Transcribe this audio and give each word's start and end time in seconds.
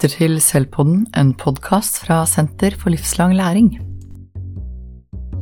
lytter 0.00 0.16
til 0.16 0.38
Selvpodden, 0.40 1.02
en 1.12 1.34
podkast 1.36 1.98
fra 2.00 2.22
Senter 2.24 2.72
for 2.72 2.88
livslang 2.88 3.34
læring. 3.36 3.66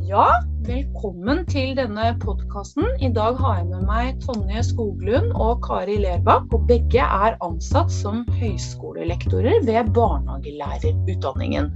Ja, 0.08 0.24
velkommen 0.66 1.44
til 1.46 1.76
denne 1.78 2.08
podkasten. 2.18 2.88
I 2.98 3.12
dag 3.14 3.38
har 3.38 3.60
jeg 3.60 3.68
med 3.68 3.86
meg 3.86 4.18
Tonje 4.24 4.64
Skoglund 4.66 5.30
og 5.38 5.62
Kari 5.62 6.00
Lerbakk. 6.02 6.50
Og 6.50 6.66
begge 6.66 7.06
er 7.06 7.38
ansatt 7.38 7.94
som 7.94 8.24
høyskolelektorer 8.40 9.62
ved 9.62 9.94
barnehagelærerutdanningen. 9.94 11.70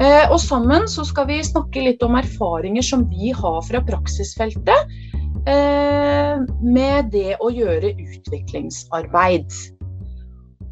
Eh, 0.00 0.24
og 0.32 0.40
sammen 0.40 0.88
så 0.88 1.04
skal 1.04 1.28
vi 1.28 1.42
snakke 1.44 1.84
litt 1.90 2.02
om 2.08 2.16
erfaringer 2.16 2.88
som 2.88 3.04
vi 3.12 3.36
har 3.36 3.60
fra 3.68 3.84
praksisfeltet 3.84 4.96
eh, 5.44 6.40
med 6.64 7.12
det 7.12 7.36
å 7.36 7.52
gjøre 7.52 7.98
utviklingsarbeid. 8.00 9.76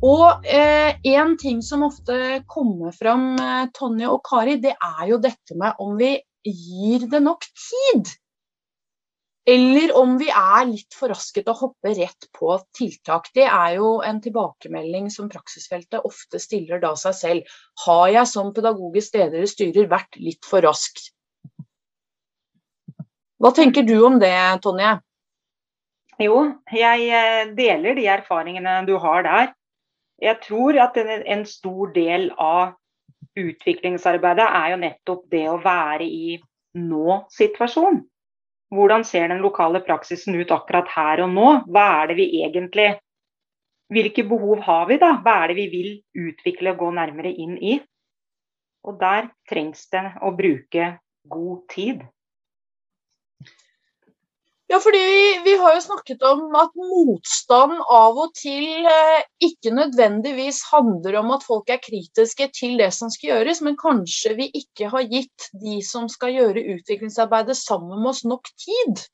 Og 0.05 0.45
eh, 0.45 0.99
en 1.17 1.37
ting 1.41 1.63
som 1.65 1.87
ofte 1.87 2.43
kommer 2.51 2.93
fram, 2.93 3.31
eh, 3.41 3.65
Tonje 3.73 4.11
og 4.13 4.21
Kari, 4.27 4.59
det 4.61 4.75
er 4.77 5.09
jo 5.09 5.19
dette 5.23 5.57
med 5.57 5.81
om 5.81 5.97
vi 5.97 6.19
gir 6.45 7.07
det 7.09 7.23
nok 7.25 7.47
tid. 7.57 8.13
Eller 9.49 9.95
om 9.97 10.17
vi 10.19 10.27
er 10.29 10.67
litt 10.67 10.95
for 10.99 11.15
raske 11.15 11.41
til 11.41 11.53
å 11.53 11.57
hoppe 11.57 11.95
rett 11.95 12.29
på 12.35 12.59
tiltak. 12.77 13.31
Det 13.33 13.47
er 13.47 13.77
jo 13.79 14.01
en 14.05 14.19
tilbakemelding 14.21 15.09
som 15.15 15.31
praksisfeltet 15.31 16.05
ofte 16.05 16.43
stiller 16.43 16.83
da 16.83 16.93
seg 16.99 17.15
selv. 17.15 17.59
Har 17.87 18.09
jeg 18.11 18.29
som 18.29 18.53
pedagogisk 18.53 19.15
leder 19.17 19.39
eller 19.39 19.51
styrer 19.51 19.89
vært 19.89 20.19
litt 20.21 20.45
for 20.45 20.67
rask? 20.67 20.99
Hva 23.41 23.53
tenker 23.55 23.87
du 23.87 23.97
om 24.05 24.19
det, 24.21 24.35
Tonje? 24.65 24.97
Jo, 26.21 26.41
jeg 26.73 27.09
eh, 27.13 27.55
deler 27.57 27.97
de 27.97 28.11
erfaringene 28.11 28.83
du 28.89 28.97
har 29.01 29.25
der. 29.25 29.55
Jeg 30.23 30.41
tror 30.47 30.79
at 30.81 30.97
en, 31.01 31.11
en 31.23 31.47
stor 31.49 31.93
del 31.95 32.31
av 32.41 32.75
utviklingsarbeidet 33.37 34.47
er 34.47 34.69
jo 34.73 34.77
nettopp 34.81 35.25
det 35.33 35.45
å 35.53 35.59
være 35.61 36.07
i 36.09 36.37
nå-situasjon. 36.77 38.01
Hvordan 38.75 39.05
ser 39.07 39.29
den 39.31 39.43
lokale 39.45 39.83
praksisen 39.87 40.35
ut 40.41 40.53
akkurat 40.55 40.89
her 40.97 41.23
og 41.27 41.35
nå? 41.35 41.51
Hva 41.71 41.85
er 42.01 42.13
det 42.13 42.21
vi 42.23 42.31
egentlig 42.45 42.95
Hvilke 43.87 44.25
behov 44.27 44.65
har 44.67 44.89
vi, 44.91 44.97
da? 44.99 45.13
Hva 45.23 45.37
er 45.45 45.53
det 45.53 45.57
vi 45.61 45.67
vil 45.71 46.25
utvikle 46.27 46.73
og 46.73 46.81
gå 46.81 46.89
nærmere 46.97 47.31
inn 47.31 47.53
i? 47.55 47.77
Og 48.83 48.97
der 48.99 49.29
trengs 49.47 49.85
det 49.95 50.03
å 50.27 50.33
bruke 50.35 50.89
god 51.31 51.61
tid. 51.71 52.03
Ja, 54.67 54.81
fordi 54.83 54.99
vi, 54.99 55.27
vi, 55.45 55.53
har 55.61 55.77
jo 55.77 55.83
snakket 55.85 56.23
om 56.27 56.55
at 56.59 56.73
motstand 56.75 57.77
av 57.87 58.17
og 58.19 58.33
til 58.35 58.89
eh, 58.91 59.21
ikke 59.47 59.71
nødvendigvis 59.71 60.59
handler 60.73 61.21
om 61.21 61.31
at 61.37 61.47
folk 61.47 61.71
er 61.71 61.79
kritiske 61.85 62.49
til 62.57 62.75
det 62.81 62.89
som 62.97 63.13
skal 63.15 63.31
gjøres, 63.31 63.63
men 63.63 63.79
kanskje 63.79 64.35
vi 64.41 64.49
ikke 64.63 64.91
har 64.91 65.07
gitt 65.07 65.47
de 65.63 65.79
som 65.87 66.11
skal 66.11 66.35
gjøre 66.35 66.67
utviklingsarbeidet 66.75 67.55
sammen 67.61 68.01
med 68.01 68.11
oss, 68.11 68.25
nok 68.27 68.51
tid. 68.59 69.07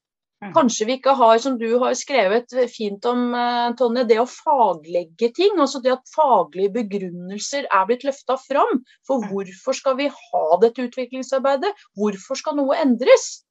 Mm. 0.42 0.54
Kanskje 0.56 0.88
vi 0.88 0.96
ikke 0.96 1.18
har, 1.20 1.36
som 1.44 1.60
du 1.60 1.68
har 1.84 1.92
skrevet 2.00 2.56
fint 2.72 3.04
om, 3.12 3.28
eh, 3.36 3.68
Tonje, 3.76 4.08
det 4.08 4.22
å 4.24 4.26
faglegge 4.26 5.34
ting. 5.36 5.60
Altså 5.60 5.84
det 5.84 5.92
at 5.98 6.16
faglige 6.16 6.72
begrunnelser 6.80 7.68
er 7.68 7.86
blitt 7.86 8.08
løfta 8.08 8.40
fram. 8.48 8.80
For 9.06 9.20
mm. 9.20 9.28
hvorfor 9.30 9.76
skal 9.76 10.00
vi 10.00 10.08
ha 10.16 10.44
dette 10.64 10.88
utviklingsarbeidet? 10.88 11.76
Hvorfor 11.92 12.40
skal 12.40 12.56
noe 12.56 12.80
endres? 12.80 13.44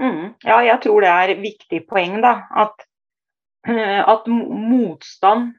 Mm. 0.00 0.34
Ja, 0.46 0.60
jeg 0.64 0.80
tror 0.84 1.04
det 1.04 1.10
er 1.12 1.32
et 1.34 1.42
viktig 1.42 1.82
poeng. 1.88 2.20
da, 2.24 2.46
At, 2.56 2.86
eh, 3.68 4.00
at 4.00 4.26
motstand 4.26 5.54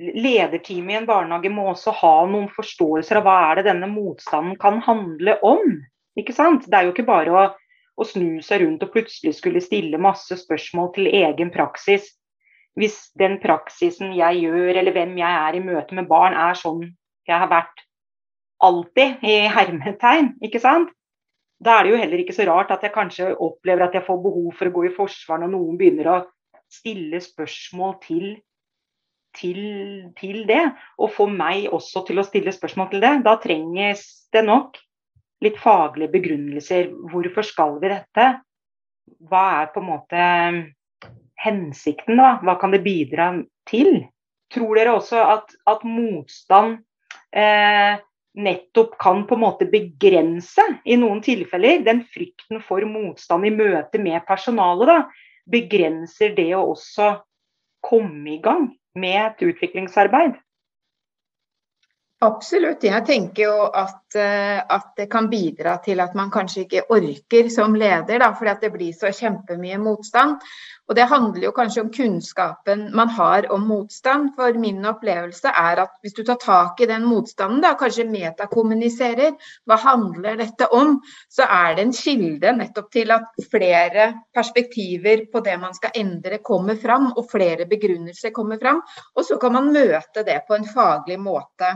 Lederteamet 0.00 0.92
i 0.94 0.96
en 0.96 1.06
barnehage 1.06 1.50
må 1.50 1.66
også 1.72 1.92
ha 1.98 2.12
noen 2.30 2.46
forståelser 2.54 3.18
av 3.18 3.24
hva 3.26 3.34
er 3.50 3.58
det 3.58 3.66
denne 3.66 3.88
motstanden 3.90 4.54
kan 4.60 4.78
handle 4.86 5.34
om. 5.44 5.74
Ikke 6.16 6.32
sant? 6.32 6.68
Det 6.70 6.78
er 6.78 6.86
jo 6.86 6.94
ikke 6.94 7.08
bare 7.08 7.34
å, 7.34 7.42
å 8.00 8.06
snu 8.06 8.38
seg 8.44 8.62
rundt 8.62 8.86
og 8.86 8.92
plutselig 8.94 9.34
skulle 9.36 9.60
stille 9.60 10.00
masse 10.00 10.38
spørsmål 10.40 10.92
til 10.94 11.10
egen 11.10 11.50
praksis. 11.52 12.06
Hvis 12.78 13.10
den 13.18 13.40
praksisen 13.42 14.14
jeg 14.16 14.44
gjør, 14.46 14.78
eller 14.78 14.94
hvem 14.94 15.18
jeg 15.18 15.42
er 15.42 15.58
i 15.58 15.64
møte 15.64 15.98
med 15.98 16.08
barn, 16.08 16.38
er 16.38 16.56
sånn 16.56 16.86
jeg 17.28 17.36
har 17.42 17.50
vært 17.50 17.84
alltid, 18.62 19.18
i 19.26 19.50
hermetegn, 19.50 20.34
ikke 20.44 20.62
sant? 20.62 20.94
Da 21.60 21.76
er 21.76 21.86
det 21.86 21.92
jo 21.92 22.00
heller 22.00 22.22
ikke 22.22 22.36
så 22.36 22.46
rart 22.48 22.70
at 22.72 22.84
jeg 22.86 22.94
kanskje 22.94 23.32
opplever 23.36 23.84
at 23.84 23.96
jeg 23.96 24.06
får 24.06 24.20
behov 24.24 24.52
for 24.56 24.70
å 24.70 24.74
gå 24.76 24.84
i 24.88 24.94
forsvar 24.94 25.42
når 25.42 25.52
noen 25.52 25.80
begynner 25.80 26.08
å 26.08 26.20
stille 26.72 27.20
spørsmål 27.20 27.98
til, 28.04 28.28
til, 29.36 29.60
til 30.16 30.44
det. 30.48 30.62
Og 30.96 31.12
få 31.12 31.28
meg 31.32 31.68
også 31.68 32.06
til 32.08 32.22
å 32.22 32.24
stille 32.24 32.54
spørsmål 32.56 32.92
til 32.94 33.04
det. 33.04 33.12
Da 33.26 33.36
trenges 33.42 34.06
det 34.32 34.46
nok 34.46 34.80
litt 35.44 35.60
faglige 35.60 36.14
begrunnelser. 36.14 36.92
Hvorfor 37.12 37.44
skal 37.46 37.76
vi 37.82 37.92
dette? 37.92 38.28
Hva 39.28 39.44
er 39.60 39.72
på 39.74 39.82
en 39.82 39.90
måte 39.90 40.26
hensikten, 41.40 42.20
da? 42.20 42.38
Hva 42.44 42.56
kan 42.60 42.72
det 42.72 42.84
bidra 42.84 43.32
til? 43.68 44.06
Tror 44.50 44.78
dere 44.78 44.96
også 44.96 45.20
at, 45.22 45.52
at 45.68 45.84
motstand 45.86 46.80
eh, 47.36 48.00
nettopp 48.38 48.98
kan 48.98 49.24
på 49.26 49.34
en 49.34 49.42
måte 49.42 49.66
begrense, 49.70 50.64
i 50.84 50.96
noen 51.00 51.22
tilfeller, 51.24 51.82
den 51.86 52.04
frykten 52.14 52.62
for 52.62 52.84
motstand 52.86 53.48
i 53.48 53.54
møte 53.54 53.98
med 54.02 54.22
personalet, 54.28 54.92
da, 54.92 55.00
begrenser 55.50 56.36
det 56.36 56.52
å 56.54 56.68
også 56.74 57.14
komme 57.82 58.36
i 58.36 58.38
gang 58.42 58.70
med 58.94 59.18
et 59.24 59.44
utviklingsarbeid. 59.50 60.38
Absolutt. 62.20 62.82
Jeg 62.84 63.00
tenker 63.08 63.46
jo 63.46 63.54
at, 63.64 64.02
eh, 64.12 64.58
at, 64.60 64.90
det 64.98 65.06
kan 65.08 65.30
bidra 65.32 65.78
til 65.80 66.02
at 66.04 66.12
man 66.14 66.28
kanskje 66.32 66.66
ikke 66.66 66.82
orker 66.92 67.48
som 67.48 67.72
leder, 67.72 68.20
da, 68.20 68.28
fordi 68.36 68.58
det 68.60 68.70
blir 68.74 68.92
så 68.92 69.08
kjempemye 69.08 69.78
motstand. 69.80 70.36
Og 70.90 70.96
Det 70.98 71.06
handler 71.06 71.44
jo 71.44 71.52
kanskje 71.54 71.84
om 71.84 71.90
kunnskapen 71.94 72.80
man 72.98 73.12
har 73.14 73.46
om 73.54 73.62
motstand. 73.68 74.32
For 74.34 74.56
min 74.58 74.82
opplevelse 74.90 75.52
er 75.54 75.84
at 75.84 75.92
hvis 76.02 76.16
du 76.16 76.24
tar 76.26 76.40
tak 76.42 76.80
i 76.82 76.88
den 76.90 77.04
motstanden, 77.06 77.60
da, 77.62 77.76
kanskje 77.78 78.08
metakommuniserer, 78.10 79.36
hva 79.70 79.78
handler 79.78 80.40
dette 80.40 80.66
om, 80.74 80.96
så 81.30 81.46
er 81.46 81.76
det 81.78 81.84
en 81.86 81.94
kilde 81.94 82.56
nettopp 82.58 82.90
til 82.90 83.14
at 83.14 83.38
flere 83.52 84.08
perspektiver 84.34 85.28
på 85.30 85.44
det 85.46 85.54
man 85.62 85.78
skal 85.78 85.94
endre, 86.02 86.42
kommer 86.42 86.74
fram, 86.74 87.12
og 87.14 87.30
flere 87.30 87.68
begrunnelser 87.70 88.34
kommer 88.34 88.58
fram. 88.58 88.82
Og 89.14 89.28
så 89.28 89.38
kan 89.38 89.54
man 89.54 89.70
møte 89.70 90.26
det 90.26 90.40
på 90.48 90.58
en 90.58 90.66
faglig 90.74 91.20
måte 91.22 91.70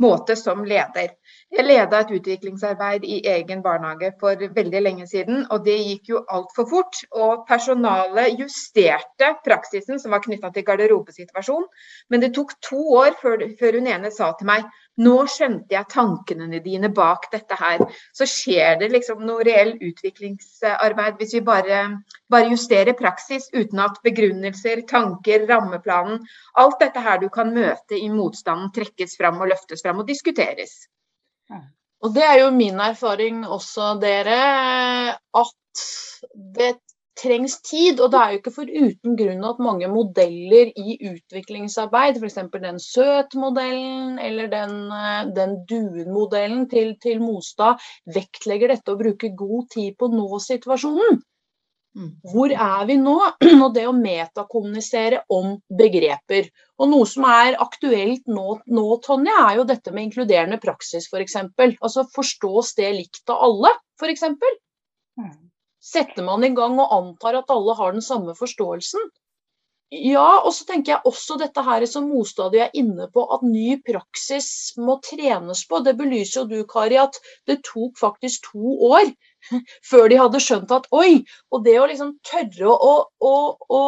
måte 0.00 0.36
som 0.36 0.64
leder. 0.64 1.12
Jeg 1.52 1.66
leda 1.66 2.00
et 2.00 2.12
utviklingsarbeid 2.16 3.04
i 3.04 3.20
egen 3.28 3.62
barnehage 3.62 4.12
for 4.20 4.40
veldig 4.56 4.82
lenge 4.82 5.06
siden, 5.06 5.44
og 5.50 5.64
det 5.66 5.76
gikk 5.78 6.12
jo 6.14 6.22
altfor 6.32 6.68
fort. 6.70 7.02
Og 7.12 7.44
personalet 7.48 8.38
justerte 8.40 9.34
praksisen 9.44 10.00
som 10.00 10.14
var 10.14 10.24
knytta 10.24 10.52
til 10.54 10.66
garderobesituasjonen. 10.66 11.68
Men 12.10 12.24
det 12.24 12.32
tok 12.36 12.56
to 12.64 12.80
år 13.02 13.18
før, 13.20 13.46
før 13.60 13.78
hun 13.78 13.90
ene 13.92 14.12
sa 14.14 14.32
til 14.38 14.48
meg 14.48 14.66
nå 15.00 15.14
skjønte 15.30 15.72
jeg 15.72 15.88
tankene 15.88 16.60
dine 16.64 16.90
bak 16.92 17.30
dette 17.32 17.56
her. 17.56 17.80
Så 18.12 18.26
skjer 18.28 18.76
det 18.82 18.90
liksom 18.92 19.24
noe 19.24 19.44
reell 19.46 19.72
utviklingsarbeid 19.80 21.16
hvis 21.20 21.34
vi 21.38 21.42
bare, 21.46 21.80
bare 22.28 22.52
justerer 22.52 22.96
praksis 22.98 23.48
uten 23.54 23.80
at 23.80 24.00
begrunnelser, 24.04 24.84
tanker, 24.88 25.46
rammeplanen 25.48 26.20
Alt 26.60 26.80
dette 26.82 27.00
her 27.00 27.20
du 27.22 27.28
kan 27.32 27.54
møte 27.54 27.96
i 27.96 28.10
motstanden, 28.12 28.72
trekkes 28.74 29.16
fram 29.16 29.40
og 29.40 29.52
løftes 29.54 29.84
fram 29.84 30.02
og 30.02 30.08
diskuteres. 30.08 30.82
Og 32.02 32.14
det 32.14 32.24
er 32.26 32.40
jo 32.42 32.50
min 32.54 32.80
erfaring 32.82 33.44
også, 33.46 33.94
dere, 34.02 35.14
at 35.14 35.84
det 36.56 36.74
trengs 37.18 37.58
tid. 37.66 38.00
Og 38.00 38.12
det 38.12 38.20
er 38.20 38.32
jo 38.32 38.40
ikke 38.40 38.54
for 38.54 38.70
uten 38.70 39.16
grunn 39.18 39.48
at 39.48 39.62
mange 39.62 39.88
modeller 39.92 40.70
i 40.76 40.96
utviklingsarbeid, 41.10 42.20
f.eks. 42.20 42.38
den 42.54 42.80
søt-modellen 42.82 44.18
eller 44.22 44.52
den, 44.52 44.78
eh, 45.00 45.26
den 45.36 45.58
duen-modellen 45.70 46.68
til, 46.72 46.94
til, 47.02 47.20
Mostad, 47.22 47.82
vektlegger 48.14 48.74
dette 48.74 48.94
å 48.94 49.00
bruke 49.00 49.34
god 49.36 49.68
tid 49.74 49.98
på 49.98 50.10
nå-situasjonen. 50.14 51.22
Mm. 51.92 52.08
Hvor 52.32 52.52
er 52.56 52.86
vi 52.88 52.96
nå? 52.96 53.18
Og 53.64 53.68
det 53.76 53.84
å 53.88 53.92
metakommunisere 53.96 55.22
om 55.32 55.58
begreper. 55.78 56.48
Og 56.80 56.88
noe 56.88 57.08
som 57.08 57.26
er 57.28 57.58
aktuelt 57.60 58.24
nå, 58.32 58.58
nå 58.72 58.86
Tonje, 59.04 59.36
er 59.44 59.60
jo 59.60 59.68
dette 59.68 59.92
med 59.92 60.08
inkluderende 60.08 60.60
praksis, 60.62 61.10
f.eks. 61.12 61.36
For 61.52 61.76
altså 61.84 62.08
forstås 62.16 62.74
det 62.80 62.94
likt 62.96 63.32
av 63.32 63.44
alle, 63.50 63.74
f.eks. 64.00 64.24
Mm. 65.20 65.51
Setter 65.82 66.22
man 66.22 66.44
i 66.46 66.52
gang 66.54 66.78
og 66.78 66.94
antar 66.94 67.40
at 67.40 67.50
alle 67.50 67.74
har 67.78 67.96
den 67.96 68.04
samme 68.04 68.36
forståelsen? 68.38 69.10
Ja, 69.92 70.40
og 70.40 70.54
så 70.56 70.64
tenker 70.64 70.94
jeg 70.94 71.04
også 71.10 71.34
dette 71.36 71.60
her 71.66 71.84
som 71.90 72.06
Mostadig 72.08 72.62
er 72.64 72.76
inne 72.78 73.10
på, 73.12 73.26
at 73.34 73.42
ny 73.44 73.74
praksis 73.84 74.46
må 74.80 74.94
trenes 75.04 75.66
på. 75.68 75.82
Det 75.84 75.92
belyser 75.98 76.40
jo 76.40 76.44
du, 76.48 76.62
Kari, 76.70 76.96
at 76.96 77.18
det 77.50 77.58
tok 77.66 78.00
faktisk 78.00 78.48
to 78.54 78.78
år 78.88 79.10
før 79.90 80.08
de 80.08 80.20
hadde 80.22 80.40
skjønt 80.40 80.72
at 80.72 80.88
oi! 80.96 81.20
Og 81.52 81.66
det 81.66 81.76
å 81.76 81.90
liksom 81.90 82.14
tørre 82.24 82.72
å, 82.72 82.94
å, 83.20 83.34
å 83.68 83.82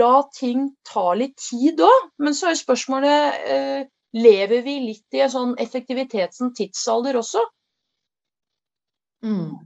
la 0.00 0.14
ting 0.38 0.70
ta 0.88 1.12
litt 1.18 1.36
tid 1.44 1.84
òg. 1.84 2.10
Men 2.22 2.38
så 2.38 2.54
er 2.54 2.62
spørsmålet 2.62 3.46
eh, 3.52 3.84
lever 4.16 4.64
vi 4.64 4.80
litt 4.86 5.18
i 5.18 5.26
en 5.26 5.32
sånn 5.36 5.56
effektivitetens 5.60 6.56
tidsalder 6.56 7.20
også? 7.20 7.44
Mm. 9.26 9.58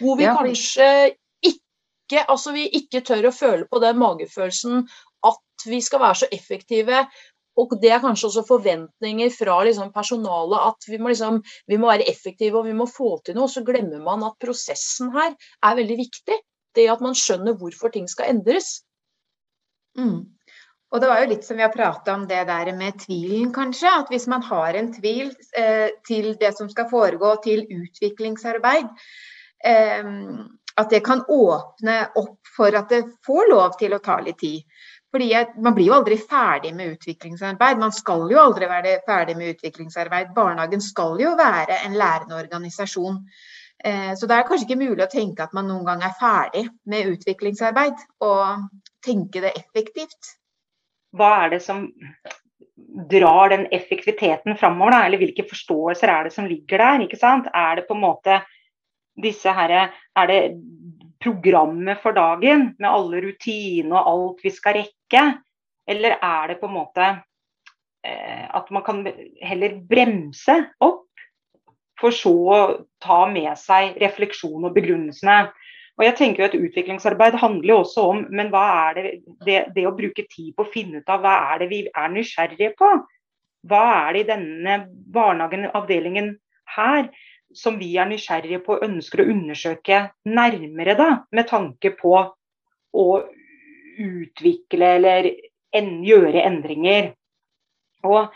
Hvor 0.00 0.18
vi 0.18 0.26
Ja, 0.26 0.34
for- 0.36 0.46
kanskje 0.46 1.16
ikke, 1.42 2.24
altså 2.28 2.52
vi 2.52 2.68
ikke 2.80 3.02
tør 3.06 3.30
å 3.30 3.34
føle 3.34 3.66
på 3.70 3.80
den 3.82 3.98
magefølelsen 3.98 4.84
at 5.26 5.66
vi 5.66 5.80
skal 5.80 6.00
være 6.00 6.20
så 6.22 6.28
effektive. 6.32 7.06
Og 7.56 7.72
det 7.80 7.90
er 7.90 8.02
kanskje 8.02 8.28
også 8.28 8.44
forventninger 8.46 9.30
fra 9.32 9.62
liksom 9.64 9.92
personalet 9.94 10.60
at 10.60 10.88
vi 10.90 10.98
må, 11.00 11.08
liksom, 11.08 11.40
vi 11.66 11.78
må 11.80 11.88
være 11.88 12.08
effektive 12.10 12.60
og 12.60 12.66
vi 12.68 12.74
må 12.76 12.84
få 12.86 13.16
til 13.24 13.38
noe. 13.38 13.48
Så 13.48 13.64
glemmer 13.64 14.02
man 14.04 14.26
at 14.28 14.36
prosessen 14.42 15.10
her 15.14 15.32
er 15.64 15.78
veldig 15.78 15.96
viktig. 15.96 16.36
Det 16.76 16.88
at 16.92 17.00
man 17.00 17.16
skjønner 17.16 17.56
hvorfor 17.56 17.92
ting 17.94 18.08
skal 18.12 18.34
endres. 18.34 18.82
Mm. 19.96 20.36
Og 20.92 21.00
det 21.00 21.08
var 21.08 21.22
jo 21.22 21.30
litt 21.30 21.46
som 21.46 21.56
vi 21.56 21.64
har 21.64 21.72
prata 21.72 22.12
om 22.14 22.26
det 22.28 22.42
der 22.46 22.68
med 22.76 23.00
tvilen, 23.00 23.48
kanskje. 23.54 23.88
At 24.02 24.12
hvis 24.12 24.28
man 24.30 24.44
har 24.44 24.76
en 24.76 24.92
tvil 24.94 25.32
eh, 25.56 25.88
til 26.06 26.34
det 26.38 26.52
som 26.58 26.68
skal 26.70 26.90
foregå 26.92 27.32
til 27.46 27.64
utviklingsarbeid, 27.64 28.92
at 29.66 30.90
det 30.92 31.00
kan 31.04 31.22
åpne 31.28 31.96
opp 32.20 32.50
for 32.56 32.74
at 32.76 32.92
det 32.92 33.02
får 33.26 33.50
lov 33.50 33.78
til 33.80 33.96
å 33.96 34.02
ta 34.04 34.18
litt 34.20 34.38
tid. 34.38 34.62
Fordi 35.12 35.30
Man 35.64 35.74
blir 35.74 35.88
jo 35.88 35.96
aldri 35.96 36.18
ferdig 36.20 36.74
med 36.76 36.96
utviklingsarbeid. 36.96 37.78
Man 37.80 37.92
skal 37.92 38.26
jo 38.30 38.40
aldri 38.42 38.68
være 38.68 38.98
ferdig 39.06 39.36
med 39.36 39.54
utviklingsarbeid. 39.54 40.34
Barnehagen 40.36 40.82
skal 40.84 41.16
jo 41.20 41.36
være 41.38 41.78
en 41.86 41.96
lærende 41.96 42.36
organisasjon. 42.36 43.22
Eh, 43.84 44.12
så 44.16 44.26
det 44.26 44.36
er 44.36 44.48
kanskje 44.48 44.66
ikke 44.66 44.82
mulig 44.82 45.04
å 45.04 45.12
tenke 45.12 45.44
at 45.44 45.54
man 45.56 45.68
noen 45.70 45.86
gang 45.86 46.02
er 46.04 46.16
ferdig 46.20 46.66
med 46.90 47.12
utviklingsarbeid, 47.14 48.02
og 48.24 48.66
tenke 49.04 49.42
det 49.44 49.52
effektivt. 49.56 50.36
Hva 51.16 51.30
er 51.44 51.54
det 51.54 51.62
som 51.64 51.86
drar 53.10 53.52
den 53.52 53.66
effektiviteten 53.72 54.56
framover, 54.60 54.96
da? 54.96 55.04
Eller 55.06 55.20
hvilke 55.20 55.46
forståelser 55.48 56.12
er 56.12 56.28
det 56.28 56.34
som 56.34 56.48
ligger 56.48 56.82
der? 56.82 57.04
ikke 57.06 57.20
sant? 57.20 57.48
Er 57.54 57.80
det 57.80 57.86
på 57.88 57.96
en 57.96 58.04
måte 58.04 58.40
disse 59.22 59.52
her, 59.52 59.92
Er 60.16 60.26
det 60.26 60.40
programmet 61.22 61.98
for 62.02 62.12
dagen 62.12 62.74
med 62.78 62.90
alle 62.90 63.22
rutiner 63.24 63.96
og 63.96 64.10
alt 64.12 64.44
vi 64.44 64.52
skal 64.54 64.80
rekke? 64.80 65.24
Eller 65.88 66.18
er 66.22 66.48
det 66.48 66.60
på 66.60 66.68
en 66.68 66.76
måte 66.76 67.06
eh, 68.04 68.46
at 68.50 68.70
man 68.70 68.84
kan 68.84 69.04
heller 69.42 69.78
bremse 69.88 70.56
opp, 70.80 71.04
for 71.96 72.12
så 72.12 72.34
å 72.52 72.58
ta 73.00 73.22
med 73.30 73.54
seg 73.56 73.96
refleksjon 74.02 74.66
og 74.66 74.74
begrunnelsene? 74.74 75.46
Og 75.96 76.04
jeg 76.04 76.16
tenker 76.18 76.42
jo 76.42 76.48
at 76.50 76.56
Utviklingsarbeid 76.58 77.38
handler 77.40 77.70
jo 77.72 77.78
også 77.80 78.02
om 78.10 78.24
men 78.28 78.50
hva 78.52 78.64
er 78.90 78.98
det, 78.98 79.12
det, 79.46 79.60
det 79.76 79.86
å 79.88 79.94
bruke 79.96 80.26
tid 80.28 80.52
på 80.56 80.66
å 80.66 80.72
finne 80.72 81.00
ut 81.00 81.12
av 81.12 81.22
hva 81.24 81.36
er 81.52 81.62
det 81.62 81.70
vi 81.70 81.78
er 81.88 82.10
nysgjerrige 82.12 82.74
på. 82.76 82.90
Hva 83.66 83.84
er 84.02 84.12
det 84.12 84.24
i 84.26 84.28
denne 84.28 84.74
barnehagen, 85.14 85.70
avdelingen 85.72 86.34
her, 86.76 87.08
som 87.54 87.78
vi 87.78 87.92
er 87.96 88.08
nysgjerrige 88.10 88.62
på 88.64 88.76
og 88.76 88.84
ønsker 88.86 89.22
å 89.22 89.28
undersøke 89.32 90.00
nærmere, 90.28 90.96
da, 90.98 91.10
med 91.32 91.48
tanke 91.50 91.92
på 91.98 92.16
å 92.96 93.06
utvikle 93.96 94.90
eller 94.98 95.30
en, 95.76 95.92
gjøre 96.04 96.44
endringer. 96.44 97.12
Og 98.06 98.32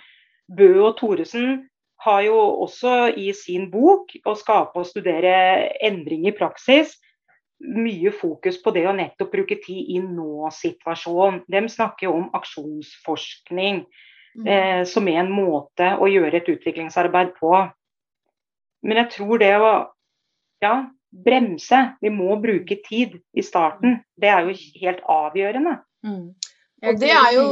Bø 0.51 0.71
og 0.83 0.97
Thoresen 0.99 1.67
har 2.01 2.23
jo 2.25 2.39
også 2.65 3.13
i 3.17 3.33
sin 3.37 3.69
bok 3.71 4.13
'Å 4.25 4.35
skape 4.35 4.81
og 4.81 4.87
studere 4.89 5.71
endring 5.85 6.27
i 6.27 6.37
praksis' 6.37 6.97
mye 7.61 8.11
fokus 8.13 8.57
på 8.63 8.73
det 8.73 8.87
å 8.89 8.95
nettopp 8.97 9.33
bruke 9.35 9.59
tid 9.61 9.91
i 9.93 9.99
nå-situasjonen. 10.01 11.43
De 11.49 11.61
snakker 11.69 12.09
jo 12.09 12.15
om 12.17 12.31
aksjonsforskning 12.37 13.83
eh, 14.47 14.83
som 14.89 15.09
er 15.09 15.21
en 15.21 15.33
måte 15.33 15.93
å 16.01 16.09
gjøre 16.09 16.41
et 16.41 16.49
utviklingsarbeid 16.49 17.35
på. 17.37 17.53
Men 18.87 19.03
jeg 19.03 19.11
tror 19.17 19.41
det 19.43 19.53
å 19.59 19.73
ja, 20.65 20.75
bremse 21.11 21.81
Vi 22.01 22.11
må 22.13 22.37
bruke 22.41 22.77
tid 22.87 23.17
i 23.33 23.43
starten. 23.43 23.99
Det 24.17 24.31
er 24.31 24.47
jo 24.47 24.57
helt 24.85 25.05
avgjørende. 25.09 25.77
Mm. 26.07 26.27
Og 26.87 27.01
det 27.01 27.13
er 27.13 27.35
jo 27.37 27.47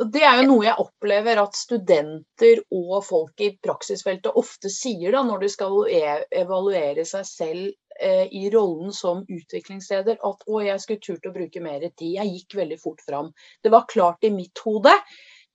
det 0.00 0.22
er 0.24 0.38
jo 0.40 0.46
noe 0.48 0.64
jeg 0.64 0.80
opplever 0.80 1.36
at 1.42 1.56
studenter 1.58 2.62
og 2.72 3.02
folk 3.04 3.42
i 3.44 3.50
praksisfeltet 3.60 4.36
ofte 4.40 4.70
sier 4.72 5.12
da, 5.12 5.20
når 5.26 5.42
de 5.42 5.50
skal 5.52 5.74
e- 5.92 6.22
evaluere 6.40 7.04
seg 7.04 7.26
selv 7.28 7.66
eh, 8.00 8.24
i 8.32 8.48
rollen 8.54 8.94
som 8.96 9.20
utviklingsleder, 9.28 10.16
at 10.16 10.46
å, 10.48 10.62
jeg 10.64 10.80
skulle 10.80 11.04
turt 11.04 11.28
å 11.28 11.34
bruke 11.34 11.60
mer 11.60 11.84
tid. 11.90 12.14
Jeg 12.16 12.32
gikk 12.32 12.56
veldig 12.62 12.80
fort 12.80 13.04
fram. 13.04 13.28
Det 13.60 13.74
var 13.74 13.84
klart 13.92 14.24
i 14.24 14.32
mitt 14.32 14.64
hode, 14.64 14.94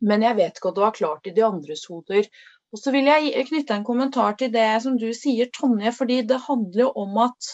men 0.06 0.28
jeg 0.28 0.38
vet 0.38 0.60
ikke 0.60 0.70
at 0.70 0.78
det 0.78 0.86
var 0.86 1.00
klart 1.00 1.26
i 1.32 1.34
de 1.34 1.48
andres 1.50 1.88
hoder. 1.90 2.30
Og 2.76 2.82
så 2.82 2.92
vil 2.92 3.08
jeg 3.08 3.46
knytte 3.48 3.72
en 3.78 3.88
kommentar 3.88 4.36
til 4.40 4.50
det 4.52 4.68
som 4.84 4.98
du 5.00 5.08
sier, 5.16 5.48
Tonje, 5.56 5.94
fordi 5.96 6.18
det 6.28 6.42
handler 6.44 6.82
jo 6.82 6.90
om 7.06 7.22
at 7.24 7.54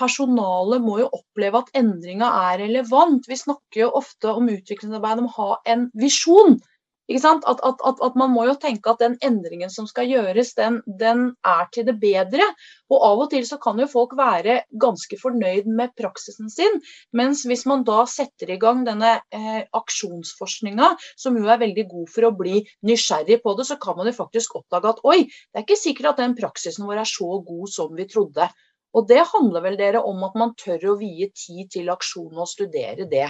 personalet 0.00 0.80
må 0.84 0.94
jo 1.02 1.10
oppleve 1.18 1.60
at 1.60 1.74
endringa 1.76 2.30
er 2.48 2.62
relevant. 2.62 3.28
Vi 3.28 3.36
snakker 3.36 3.82
jo 3.82 3.90
ofte 4.00 4.32
om 4.32 4.48
utviklingsarbeid 4.48 5.20
om 5.20 5.28
å 5.28 5.34
ha 5.36 5.50
en 5.74 5.86
visjon. 6.00 6.56
At, 7.06 7.44
at, 7.46 7.60
at, 7.62 8.00
at 8.02 8.16
Man 8.18 8.32
må 8.34 8.44
jo 8.48 8.56
tenke 8.58 8.90
at 8.90 8.98
den 8.98 9.14
endringen 9.22 9.70
som 9.70 9.86
skal 9.86 10.08
gjøres, 10.10 10.54
den, 10.58 10.80
den, 10.86 11.36
er 11.46 11.68
til 11.72 11.86
det 11.86 11.94
bedre. 12.02 12.42
Og 12.90 13.04
Av 13.06 13.22
og 13.22 13.30
til 13.30 13.46
så 13.46 13.60
kan 13.62 13.78
jo 13.78 13.86
folk 13.86 14.16
være 14.18 14.64
ganske 14.82 15.18
fornøyd 15.20 15.70
med 15.70 15.94
praksisen 15.98 16.50
sin. 16.50 16.80
Mens 17.14 17.44
hvis 17.46 17.62
man 17.70 17.86
da 17.86 18.02
setter 18.10 18.50
i 18.50 18.58
gang 18.58 18.82
denne 18.88 19.20
eh, 19.30 19.62
aksjonsforskninga, 19.70 20.92
som 21.14 21.38
jo 21.38 21.46
er 21.46 21.62
veldig 21.62 21.86
god 21.94 22.10
for 22.10 22.26
å 22.26 22.34
bli 22.34 22.64
nysgjerrig 22.90 23.38
på 23.44 23.54
det, 23.54 23.70
så 23.70 23.78
kan 23.78 23.98
man 23.98 24.10
jo 24.10 24.16
faktisk 24.18 24.58
oppdage 24.58 24.96
at 24.96 25.02
oi, 25.06 25.18
det 25.26 25.62
er 25.62 25.66
ikke 25.66 25.78
sikkert 25.78 26.14
at 26.14 26.24
den 26.24 26.34
praksisen 26.38 26.90
vår 26.90 27.04
er 27.04 27.14
så 27.16 27.38
god 27.46 27.70
som 27.70 27.94
vi 27.94 28.10
trodde. 28.10 28.50
Og 28.96 29.06
det 29.06 29.22
handler 29.30 29.62
vel 29.62 29.76
dere 29.78 30.02
om 30.02 30.22
at 30.26 30.38
man 30.38 30.56
tør 30.58 30.92
å 30.92 31.00
vie 31.00 31.28
tid 31.36 31.70
til 31.70 31.92
aksjon 31.92 32.34
og 32.34 32.50
studere 32.50 33.06
det. 33.10 33.28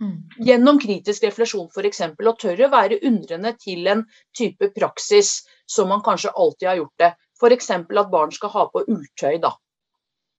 Mm. 0.00 0.16
Gjennom 0.42 0.78
kritisk 0.82 1.24
refleksjon 1.26 1.68
f.eks. 1.70 2.00
Og 2.18 2.38
tørre 2.40 2.66
å 2.66 2.72
være 2.72 3.00
undrende 3.06 3.54
til 3.60 3.86
en 3.90 4.02
type 4.36 4.70
praksis 4.74 5.36
som 5.70 5.90
man 5.92 6.02
kanskje 6.04 6.34
alltid 6.34 6.68
har 6.68 6.80
gjort 6.80 7.02
det. 7.04 7.10
F.eks. 7.38 7.70
at 7.70 8.10
barn 8.10 8.34
skal 8.34 8.54
ha 8.54 8.66
på 8.72 8.84
ulltøy, 8.88 9.38
da. 9.42 9.54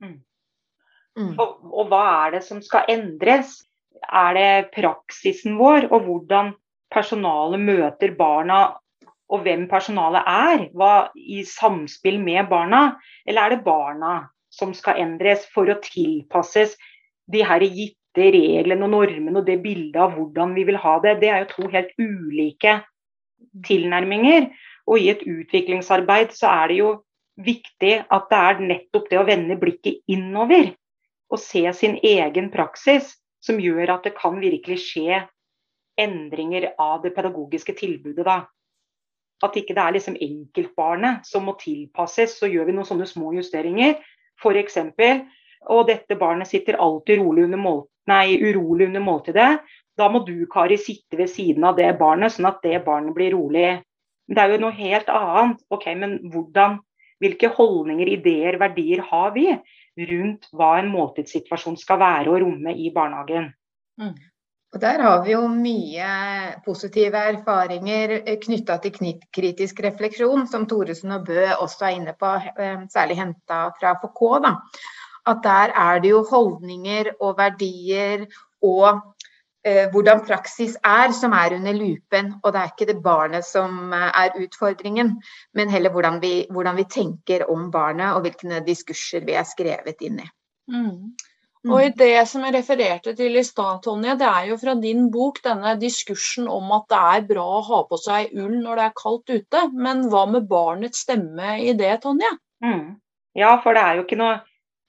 Mm. 0.04 0.19
Og, 1.40 1.60
og 1.72 1.91
hva 1.91 2.03
er 2.25 2.38
det 2.38 2.44
som 2.48 2.62
skal 2.63 2.89
endres? 2.91 3.62
Er 4.06 4.36
det 4.36 4.72
praksisen 4.75 5.56
vår 5.58 5.88
og 5.88 6.03
hvordan 6.06 6.51
personalet 6.94 7.63
møter 7.63 8.12
barna 8.18 8.65
og 9.34 9.41
hvem 9.41 9.63
personalet 9.72 10.27
er, 10.29 10.65
hva, 10.77 11.10
i 11.15 11.41
samspill 11.48 12.20
med 12.22 12.46
barna? 12.51 13.00
Eller 13.25 13.48
er 13.48 13.56
det 13.56 13.65
barna 13.65 14.18
som 14.53 14.75
skal 14.77 15.00
endres 15.01 15.48
for 15.51 15.72
å 15.72 15.79
tilpasses 15.82 16.75
de 17.32 17.41
her 17.48 17.63
gitte 17.65 18.04
reglene 18.17 18.86
og 18.86 18.91
normene 18.93 19.39
og 19.39 19.48
det 19.48 19.60
bildet 19.63 20.00
av 20.01 20.15
hvordan 20.15 20.53
vi 20.55 20.63
vil 20.67 20.79
ha 20.81 20.95
det? 21.03 21.17
Det 21.22 21.31
er 21.31 21.43
jo 21.43 21.51
to 21.51 21.69
helt 21.74 21.91
ulike 22.00 22.79
tilnærminger. 23.65 24.50
Og 24.86 25.01
i 25.01 25.10
et 25.12 25.25
utviklingsarbeid 25.25 26.34
så 26.38 26.51
er 26.51 26.72
det 26.72 26.79
jo 26.79 26.89
viktig 27.45 27.93
at 28.00 28.27
det 28.31 28.39
er 28.39 28.65
nettopp 28.72 29.10
det 29.12 29.19
å 29.19 29.27
vende 29.27 29.57
blikket 29.60 30.03
innover 30.07 30.72
og 31.31 31.41
se 31.41 31.63
sin 31.74 31.98
egen 32.05 32.51
praksis 32.53 33.15
som 33.43 33.60
gjør 33.62 33.98
at 33.98 34.05
det 34.07 34.15
kan 34.17 34.38
virkelig 34.39 34.79
skje 34.86 35.24
endringer 36.00 36.72
av 36.81 37.01
det 37.03 37.13
pedagogiske 37.15 37.75
tilbudet. 37.77 38.25
da. 38.25 38.45
At 39.43 39.55
ikke 39.60 39.75
det 39.75 39.84
er 39.84 39.95
liksom 39.95 40.17
enkeltbarnet 40.22 41.27
som 41.27 41.45
må 41.45 41.55
tilpasses, 41.60 42.38
så 42.39 42.48
gjør 42.48 42.69
vi 42.69 42.75
noen 42.77 42.88
sånne 42.88 43.07
små 43.07 43.34
justeringer. 43.36 43.98
F.eks. 44.39 44.77
og 45.67 45.88
dette 45.88 46.15
barnet 46.15 46.48
sitter 46.48 46.79
alltid 46.79 47.19
rolig 47.19 47.45
under 47.48 47.57
nei, 48.09 48.38
urolig 48.41 48.89
under 48.89 49.03
måltidet. 49.03 49.51
Da 49.95 50.09
må 50.12 50.21
du, 50.27 50.47
Kari, 50.51 50.77
sitte 50.81 51.17
ved 51.19 51.31
siden 51.31 51.63
av 51.67 51.77
det 51.79 51.91
barnet, 52.00 52.35
sånn 52.35 52.50
at 52.50 52.59
det 52.65 52.83
barnet 52.85 53.15
blir 53.15 53.33
rolig. 53.35 53.69
Det 54.27 54.41
er 54.41 54.55
jo 54.55 54.63
noe 54.65 54.75
helt 54.75 55.09
annet. 55.13 55.62
Ok, 55.74 55.88
men 55.97 56.19
hvordan, 56.33 56.79
Hvilke 57.24 57.47
holdninger, 57.55 58.09
ideer, 58.12 58.57
verdier 58.59 59.03
har 59.07 59.29
vi 59.35 59.47
rundt 60.09 60.50
hva 60.51 60.75
en 60.81 60.91
måltidssituasjon 60.91 61.77
skal 61.79 62.01
være 62.01 62.33
og 62.33 62.41
romme 62.43 62.74
i 62.75 62.89
barnehagen? 62.95 63.53
Og 64.75 64.81
Der 64.81 65.00
har 65.00 65.21
vi 65.24 65.31
jo 65.31 65.45
mye 65.47 66.09
positive 66.65 67.21
erfaringer 67.29 68.17
knytta 68.43 68.75
til 68.83 69.15
kritisk 69.31 69.79
refleksjon, 69.85 70.43
som 70.51 70.65
Thoresen 70.67 71.15
og 71.15 71.29
Bø 71.29 71.45
også 71.53 71.88
er 71.88 71.95
inne 71.95 72.13
på, 72.19 72.33
eh, 72.59 72.83
særlig 72.91 73.15
henta 73.21 73.62
fra 73.79 73.95
FK. 74.01 74.21
Da. 74.43 74.51
At 75.25 75.44
der 75.44 75.74
er 75.74 76.00
det 76.00 76.12
jo 76.12 76.24
holdninger 76.29 77.15
og 77.20 77.38
verdier 77.38 78.25
og 78.62 79.01
eh, 79.65 79.89
hvordan 79.91 80.24
praksis 80.27 80.77
er, 80.84 81.12
som 81.17 81.34
er 81.34 81.58
under 81.58 81.74
lupen. 81.74 82.34
Og 82.44 82.53
det 82.53 82.62
er 82.62 82.74
ikke 82.74 82.89
det 82.94 83.03
barnet 83.03 83.46
som 83.48 83.94
eh, 83.94 84.10
er 84.24 84.41
utfordringen, 84.41 85.15
men 85.53 85.70
heller 85.74 85.94
hvordan 85.94 86.22
vi, 86.22 86.34
hvordan 86.50 86.77
vi 86.77 86.89
tenker 86.89 87.48
om 87.51 87.72
barnet 87.72 88.13
og 88.13 88.25
hvilke 88.25 88.62
diskurser 88.67 89.25
vi 89.25 89.38
er 89.38 89.48
skrevet 89.50 90.05
inn 90.05 90.22
i. 90.24 90.29
Mm. 90.72 91.15
Mm. 91.65 91.72
Og 91.74 91.82
i 91.82 91.94
det 91.98 92.27
som 92.29 92.44
jeg 92.46 92.53
refererte 92.53 93.15
til 93.17 93.39
i 93.39 93.41
stad, 93.44 93.79
Tonje, 93.82 94.13
det 94.20 94.25
er 94.29 94.50
jo 94.51 94.58
fra 94.62 94.75
din 94.77 95.08
bok 95.13 95.39
denne 95.41 95.72
diskursen 95.82 96.46
om 96.51 96.70
at 96.75 96.86
det 96.94 97.00
er 97.15 97.24
bra 97.32 97.46
å 97.55 97.63
ha 97.65 97.79
på 97.89 97.98
seg 97.98 98.36
ull 98.38 98.60
når 98.60 98.77
det 98.77 98.84
er 98.86 99.00
kaldt 99.00 99.34
ute. 99.34 99.63
Men 99.74 100.03
hva 100.12 100.27
med 100.29 100.46
barnets 100.51 101.01
stemme 101.08 101.55
i 101.63 101.74
det, 101.74 101.96
Tonje? 102.03 102.29
Mm. 102.62 103.00
Ja, 103.36 103.55
for 103.63 103.74
det 103.74 103.82
er 103.82 103.98
jo 103.98 104.05
ikke 104.05 104.20
noe 104.20 104.36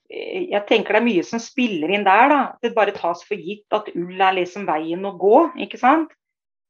Jeg 0.07 0.63
tenker 0.69 0.95
det 0.95 1.01
er 1.01 1.07
mye 1.07 1.23
som 1.27 1.41
spiller 1.43 1.91
inn 1.91 2.05
der, 2.07 2.29
da. 2.31 2.41
Det 2.63 2.75
bare 2.75 2.95
tas 2.95 3.23
for 3.27 3.35
gitt 3.35 3.75
at 3.75 3.89
ull 3.95 4.21
er 4.21 4.37
liksom 4.37 4.67
veien 4.69 5.03
å 5.05 5.15
gå, 5.19 5.41
ikke 5.65 5.79
sant. 5.81 6.13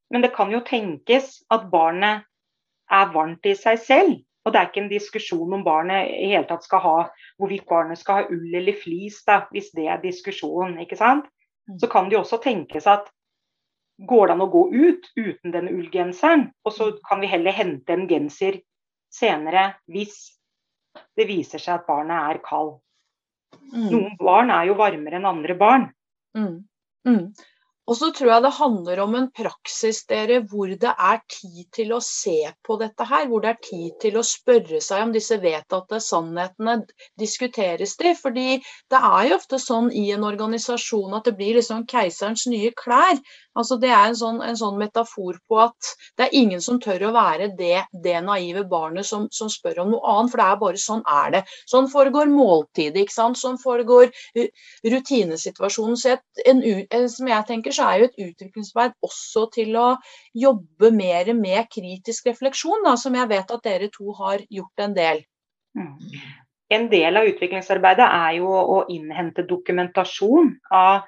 Men 0.09 0.23
det 0.23 0.33
kan 0.35 0.49
jo 0.53 0.63
tenkes 0.65 1.43
at 1.53 1.67
barnet 1.69 2.25
er 2.89 3.11
varmt 3.13 3.45
i 3.45 3.53
seg 3.57 3.79
selv. 3.83 4.15
Og 4.47 4.53
det 4.53 4.61
er 4.61 4.69
ikke 4.69 4.83
en 4.85 4.93
diskusjon 4.93 5.53
om 5.57 5.63
barnet 5.65 6.07
i 6.15 6.29
hele 6.31 6.47
tatt 6.47 6.63
skal 6.63 6.79
ha 6.79 6.95
hvorvidt 7.35 7.67
barnet 7.67 7.99
skal 7.99 8.21
ha 8.21 8.29
ull 8.31 8.55
eller 8.55 8.77
flis, 8.79 9.19
da, 9.27 9.41
hvis 9.51 9.73
det 9.75 9.89
er 9.91 9.99
diskusjonen. 9.99 10.79
ikke 10.79 10.95
sant? 10.95 11.27
Mm. 11.67 11.77
Så 11.83 11.89
kan 11.91 12.07
det 12.07 12.15
jo 12.15 12.23
også 12.23 12.39
tenkes 12.45 12.87
at 12.87 13.11
går 14.07 14.29
det 14.29 14.37
an 14.37 14.45
å 14.45 14.49
gå 14.53 14.63
ut 14.71 15.11
uten 15.17 15.51
den 15.51 15.67
ullgenseren, 15.73 16.47
og 16.63 16.73
så 16.73 16.91
kan 17.09 17.19
vi 17.19 17.29
heller 17.31 17.51
hente 17.51 17.93
en 17.93 18.07
genser 18.07 18.61
senere 19.13 19.71
hvis 19.91 20.37
det 21.17 21.27
viser 21.29 21.61
seg 21.61 21.81
at 21.81 21.87
barnet 21.89 22.31
er 22.31 22.39
kald. 22.45 22.77
Mm. 23.73 23.89
Noen 23.91 24.17
barn 24.19 24.51
er 24.53 24.69
jo 24.69 24.79
varmere 24.79 25.19
enn 25.19 25.29
andre 25.29 25.55
barn. 25.59 25.87
Mm. 26.37 26.57
Mm. 27.07 27.23
Og 27.87 27.95
så 27.95 28.09
tror 28.11 28.29
jeg 28.33 28.43
det 28.43 28.49
handler 28.57 28.99
om 28.99 29.13
en 29.15 29.27
praksis 29.31 30.01
dere, 30.09 30.41
hvor 30.51 30.67
det 30.67 30.91
er 30.91 31.21
tid 31.31 31.61
til 31.77 31.93
å 31.95 32.01
se 32.03 32.35
på 32.67 32.75
dette 32.81 33.05
her. 33.07 33.29
Hvor 33.29 33.45
det 33.45 33.53
er 33.53 33.61
tid 33.63 33.93
til 34.03 34.17
å 34.19 34.25
spørre 34.27 34.81
seg 34.83 35.05
om 35.05 35.13
disse 35.15 35.37
vedtatte 35.39 36.01
sannhetene 36.03 36.81
diskuteres 37.21 37.95
de. 38.01 38.11
Fordi 38.19 38.59
det 38.91 38.99
er 38.99 39.29
jo 39.29 39.37
ofte 39.39 39.61
sånn 39.63 39.87
i 39.95 40.09
en 40.15 40.27
organisasjon 40.27 41.15
at 41.15 41.29
det 41.29 41.37
blir 41.39 41.55
liksom 41.61 41.87
keiserens 41.87 42.43
nye 42.51 42.73
klær. 42.75 43.23
Altså 43.57 43.77
Det 43.81 43.89
er 43.89 44.11
en 44.11 44.17
sånn, 44.17 44.39
en 44.45 44.57
sånn, 44.59 44.77
metafor 44.79 45.39
på 45.49 45.59
at 45.63 45.91
det 46.17 46.27
er 46.27 46.37
ingen 46.37 46.61
som 46.63 46.79
tør 46.83 47.07
å 47.07 47.13
være 47.15 47.49
det, 47.57 47.83
det 48.03 48.17
naive 48.25 48.63
barnet 48.69 49.07
som, 49.09 49.25
som, 49.33 49.49
spør 49.49 49.83
om 49.83 49.93
noe 49.95 50.13
annet, 50.13 50.31
for 50.31 50.41
det 50.41 50.47
er 50.47 50.61
bare 50.61 50.81
sånn 50.83 51.03
er 51.13 51.33
det. 51.37 51.43
Sånn 51.69 51.89
foregår 51.91 52.29
måltidet, 52.31 53.01
ikke 53.01 53.15
sant. 53.15 53.39
Sånn 53.41 53.57
foregår 53.61 54.11
rutinesituasjonen. 54.85 55.97
Så 55.97 56.17
en, 56.45 56.63
en, 56.63 57.09
som 57.11 57.31
jeg 57.33 57.49
tenker, 57.49 57.75
så 57.75 57.89
er 57.89 58.01
jo 58.01 58.09
et 58.11 58.21
utviklingsarbeid 58.27 58.97
også 59.09 59.47
til 59.57 59.77
å 59.79 59.87
jobbe 60.37 60.93
mer 60.93 61.33
med 61.37 61.71
kritisk 61.73 62.29
refleksjon, 62.29 62.85
da, 62.85 62.97
som 62.99 63.17
jeg 63.17 63.31
vet 63.33 63.55
at 63.57 63.65
dere 63.65 63.89
to 63.93 64.13
har 64.21 64.45
gjort 64.49 64.85
en 64.85 64.97
del. 64.97 65.25
En 66.73 66.89
del 66.91 67.15
av 67.15 67.27
utviklingsarbeidet 67.29 68.05
er 68.05 68.39
jo 68.41 68.51
å 68.51 68.79
innhente 68.91 69.45
dokumentasjon 69.47 70.51
av 70.75 71.05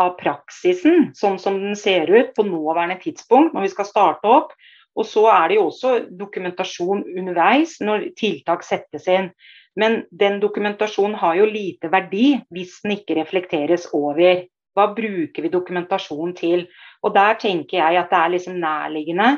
av 0.00 0.14
praksisen 0.18 1.10
sånn 1.16 1.36
som 1.38 1.58
den 1.62 1.76
ser 1.78 2.10
ut 2.10 2.32
på 2.34 2.46
nåværende 2.46 2.98
tidspunkt 3.02 3.54
når 3.54 3.68
vi 3.68 3.74
skal 3.74 3.88
starte 3.88 4.30
opp. 4.30 4.54
Og 4.94 5.06
så 5.06 5.24
er 5.30 5.50
det 5.50 5.58
jo 5.58 5.68
også 5.68 5.92
dokumentasjon 6.14 7.02
underveis 7.18 7.78
når 7.82 8.10
tiltak 8.18 8.62
settes 8.66 9.08
inn. 9.10 9.30
Men 9.74 10.04
den 10.14 10.38
dokumentasjonen 10.42 11.16
har 11.18 11.38
jo 11.40 11.48
lite 11.50 11.90
verdi 11.90 12.36
hvis 12.54 12.76
den 12.84 12.94
ikke 12.98 13.18
reflekteres 13.18 13.88
over. 13.96 14.44
Hva 14.74 14.88
bruker 14.94 15.42
vi 15.42 15.50
dokumentasjon 15.50 16.34
til? 16.38 16.66
Og 17.02 17.14
der 17.14 17.38
tenker 17.42 17.80
jeg 17.80 17.98
at 17.98 18.10
det 18.10 18.20
er 18.20 18.32
liksom 18.36 18.60
nærliggende 18.62 19.28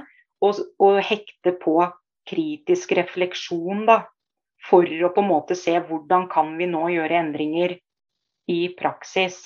å, 0.45 0.53
å 0.53 0.91
hekte 1.01 1.57
på 1.61 1.79
kritisk 2.29 2.93
refleksjon, 2.99 3.87
da. 3.89 4.03
For 4.67 4.83
å 4.83 5.13
på 5.15 5.23
en 5.23 5.29
måte 5.31 5.55
se 5.55 5.77
hvordan 5.79 6.27
kan 6.33 6.57
vi 6.59 6.67
nå 6.69 6.89
gjøre 6.91 7.21
endringer 7.21 7.77
i 8.51 8.61
praksis. 8.79 9.45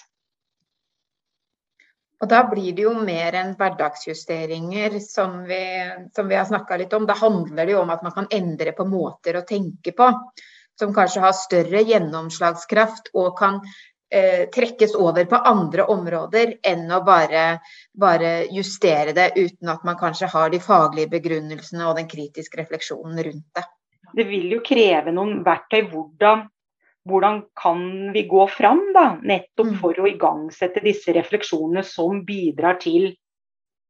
Og 2.20 2.28
da 2.28 2.42
blir 2.50 2.74
det 2.76 2.84
jo 2.84 2.92
mer 3.00 3.36
enn 3.40 3.54
hverdagsjusteringer 3.56 4.98
som 5.00 5.38
vi, 5.48 5.62
som 6.14 6.28
vi 6.28 6.36
har 6.36 6.48
snakka 6.48 6.76
litt 6.76 6.92
om. 6.92 7.06
Da 7.08 7.16
handler 7.16 7.64
det 7.64 7.72
jo 7.72 7.80
om 7.80 7.92
at 7.94 8.02
man 8.04 8.12
kan 8.16 8.28
endre 8.36 8.74
på 8.76 8.84
måter 8.88 9.38
å 9.40 9.46
tenke 9.48 9.94
på 9.96 10.10
som 10.80 10.92
kanskje 10.96 11.22
har 11.24 11.36
større 11.36 11.82
gjennomslagskraft 11.84 13.10
og 13.20 13.32
kan 13.38 13.58
eh, 14.12 14.46
trekkes 14.52 14.94
over 14.96 15.24
på 15.28 15.40
andre 15.48 15.86
områder 15.92 16.54
enn 16.66 16.86
å 16.92 17.02
bare, 17.06 17.44
bare, 17.92 18.30
justere 18.52 19.16
det 19.16 19.32
uten 19.36 19.72
at 19.72 19.84
man 19.88 19.98
kanskje 20.00 20.30
har 20.32 20.52
de 20.52 20.60
faglige 20.64 21.12
begrunnelsene 21.16 21.88
og 21.88 22.00
den 22.00 22.08
kritiske 22.08 22.62
refleksjonen 22.62 23.20
rundt 23.30 23.48
det. 23.56 23.66
Det 24.16 24.26
vil 24.26 24.48
jo 24.56 24.62
kreve 24.66 25.12
noen 25.14 25.40
verktøy 25.46 25.84
hvordan 25.92 26.48
hvordan 27.08 27.42
kan 27.56 28.12
vi 28.12 28.26
gå 28.28 28.46
fram, 28.46 28.82
da? 28.94 29.06
Nettopp 29.22 29.72
mm. 29.72 29.78
for 29.80 30.00
å 30.00 30.08
igangsette 30.08 30.82
disse 30.84 31.14
refleksjonene 31.16 31.84
som 31.86 32.24
bidrar 32.26 32.80
til 32.82 33.14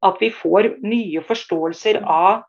at 0.07 0.21
vi 0.23 0.31
får 0.33 0.77
nye 0.87 1.23
forståelser 1.27 2.01
av 2.07 2.45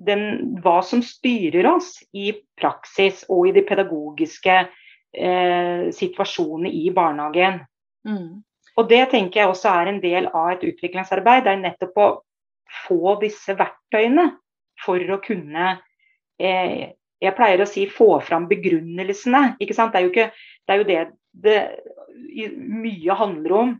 den, 0.00 0.60
hva 0.64 0.80
som 0.86 1.02
styrer 1.04 1.66
oss 1.72 1.96
i 2.16 2.30
praksis 2.60 3.24
og 3.28 3.50
i 3.50 3.54
de 3.56 3.64
pedagogiske 3.68 4.56
eh, 4.60 5.88
situasjonene 5.96 6.70
i 6.72 6.92
barnehagen. 6.94 7.60
Mm. 8.08 8.40
Og 8.78 8.88
Det 8.88 9.02
tenker 9.12 9.42
jeg 9.42 9.50
også 9.50 9.72
er 9.72 9.90
en 9.90 10.00
del 10.00 10.30
av 10.30 10.54
et 10.54 10.64
utviklingsarbeid. 10.70 11.44
Det 11.44 11.52
er 11.52 11.64
nettopp 11.64 12.00
å 12.00 12.08
få 12.86 13.16
disse 13.20 13.56
verktøyene 13.58 14.30
for 14.80 15.02
å 15.12 15.18
kunne 15.24 15.74
eh, 16.40 16.94
jeg 17.20 17.36
pleier 17.36 17.62
å 17.62 17.68
si 17.68 17.86
få 17.90 18.14
fram 18.24 18.48
begrunnelsene. 18.50 19.56
ikke 19.60 19.76
sant? 19.76 19.92
Det 19.92 20.00
er 20.00 20.06
jo, 20.06 20.12
ikke, 20.14 20.28
det, 20.66 20.74
er 20.74 20.80
jo 20.80 20.88
det 20.88 21.00
det 21.30 22.50
mye 22.56 23.16
handler 23.16 23.56
om. 23.62 23.78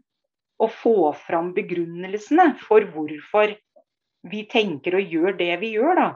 Å 0.60 0.66
få 0.68 1.12
fram 1.16 1.54
begrunnelsene 1.56 2.50
for 2.60 2.84
hvorfor 2.92 3.54
vi 4.28 4.42
tenker 4.44 4.98
og 4.98 5.14
gjør 5.14 5.38
det 5.38 5.54
vi 5.62 5.70
gjør, 5.78 5.94
da. 5.96 6.08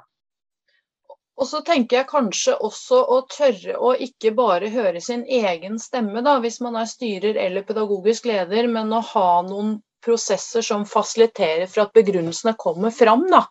Og 1.41 1.49
så 1.49 1.63
tenker 1.67 1.99
jeg 1.99 2.11
kanskje 2.11 2.59
også 2.63 2.99
å 3.11 3.17
tørre 3.33 3.79
å 3.81 3.95
ikke 4.07 4.35
bare 4.37 4.69
høre 4.71 5.01
sin 5.03 5.25
egen 5.25 5.81
stemme, 5.83 6.21
da, 6.23 6.37
hvis 6.45 6.61
man 6.63 6.77
er 6.79 6.91
styrer 6.91 7.41
eller 7.41 7.65
pedagogisk 7.67 8.29
leder, 8.31 8.69
men 8.71 8.93
å 8.93 9.01
ha 9.15 9.31
noen 9.49 9.79
prosesser 10.05 10.63
som 10.63 10.85
fasiliterer 10.87 11.67
for 11.67 11.87
at 11.87 11.97
begrunnelsene 11.97 12.55
kommer 12.61 12.93
fram. 12.95 13.25
da. 13.33 13.47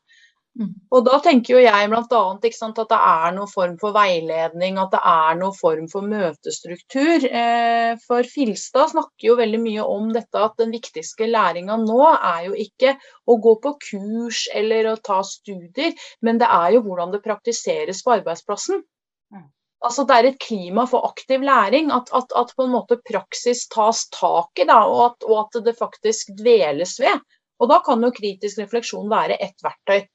Mm. 0.53 0.69
Og 0.93 1.01
da 1.07 1.17
tenker 1.25 1.55
jo 1.55 1.61
jeg 1.63 1.87
bl.a. 1.89 2.01
at 2.05 2.43
det 2.45 2.97
er 2.99 3.31
noen 3.33 3.49
form 3.49 3.73
for 3.81 3.95
veiledning, 3.95 4.77
at 4.77 4.91
det 4.93 4.99
er 5.09 5.39
noen 5.39 5.55
form 5.57 5.87
for 5.89 6.05
møtestruktur. 6.05 7.25
Eh, 7.25 7.93
for 8.05 8.29
Filstad 8.29 8.91
snakker 8.91 9.31
jo 9.31 9.37
veldig 9.39 9.61
mye 9.63 9.87
om 9.95 10.11
dette 10.13 10.43
at 10.45 10.53
den 10.61 10.75
viktigste 10.75 11.29
læringa 11.31 11.79
nå 11.81 12.05
er 12.13 12.45
jo 12.51 12.53
ikke 12.67 12.93
å 13.25 13.39
gå 13.41 13.55
på 13.65 13.73
kurs 13.87 14.45
eller 14.53 14.91
å 14.91 14.99
ta 15.01 15.23
studier, 15.25 15.97
men 16.21 16.41
det 16.41 16.51
er 16.53 16.77
jo 16.77 16.85
hvordan 16.85 17.15
det 17.15 17.23
praktiseres 17.25 18.05
på 18.05 18.19
arbeidsplassen. 18.19 18.85
Mm. 19.33 19.49
Altså 19.83 20.05
Det 20.05 20.15
er 20.15 20.29
et 20.29 20.41
klima 20.41 20.85
for 20.87 21.09
aktiv 21.09 21.41
læring, 21.41 21.89
at, 21.91 22.13
at, 22.13 22.29
at 22.29 22.53
på 22.55 22.67
en 22.67 22.75
måte 22.77 23.01
praksis 23.09 23.65
tas 23.73 24.05
tak 24.13 24.61
i, 24.61 24.69
da, 24.69 24.83
og, 24.85 25.05
at, 25.09 25.25
og 25.25 25.47
at 25.47 25.63
det 25.65 25.79
faktisk 25.81 26.35
dveles 26.37 26.99
ved. 27.01 27.25
Og 27.57 27.73
da 27.73 27.81
kan 27.81 28.03
jo 28.05 28.13
kritisk 28.13 28.61
refleksjon 28.61 29.09
være 29.09 29.41
ett 29.41 29.57
verktøy. 29.65 30.05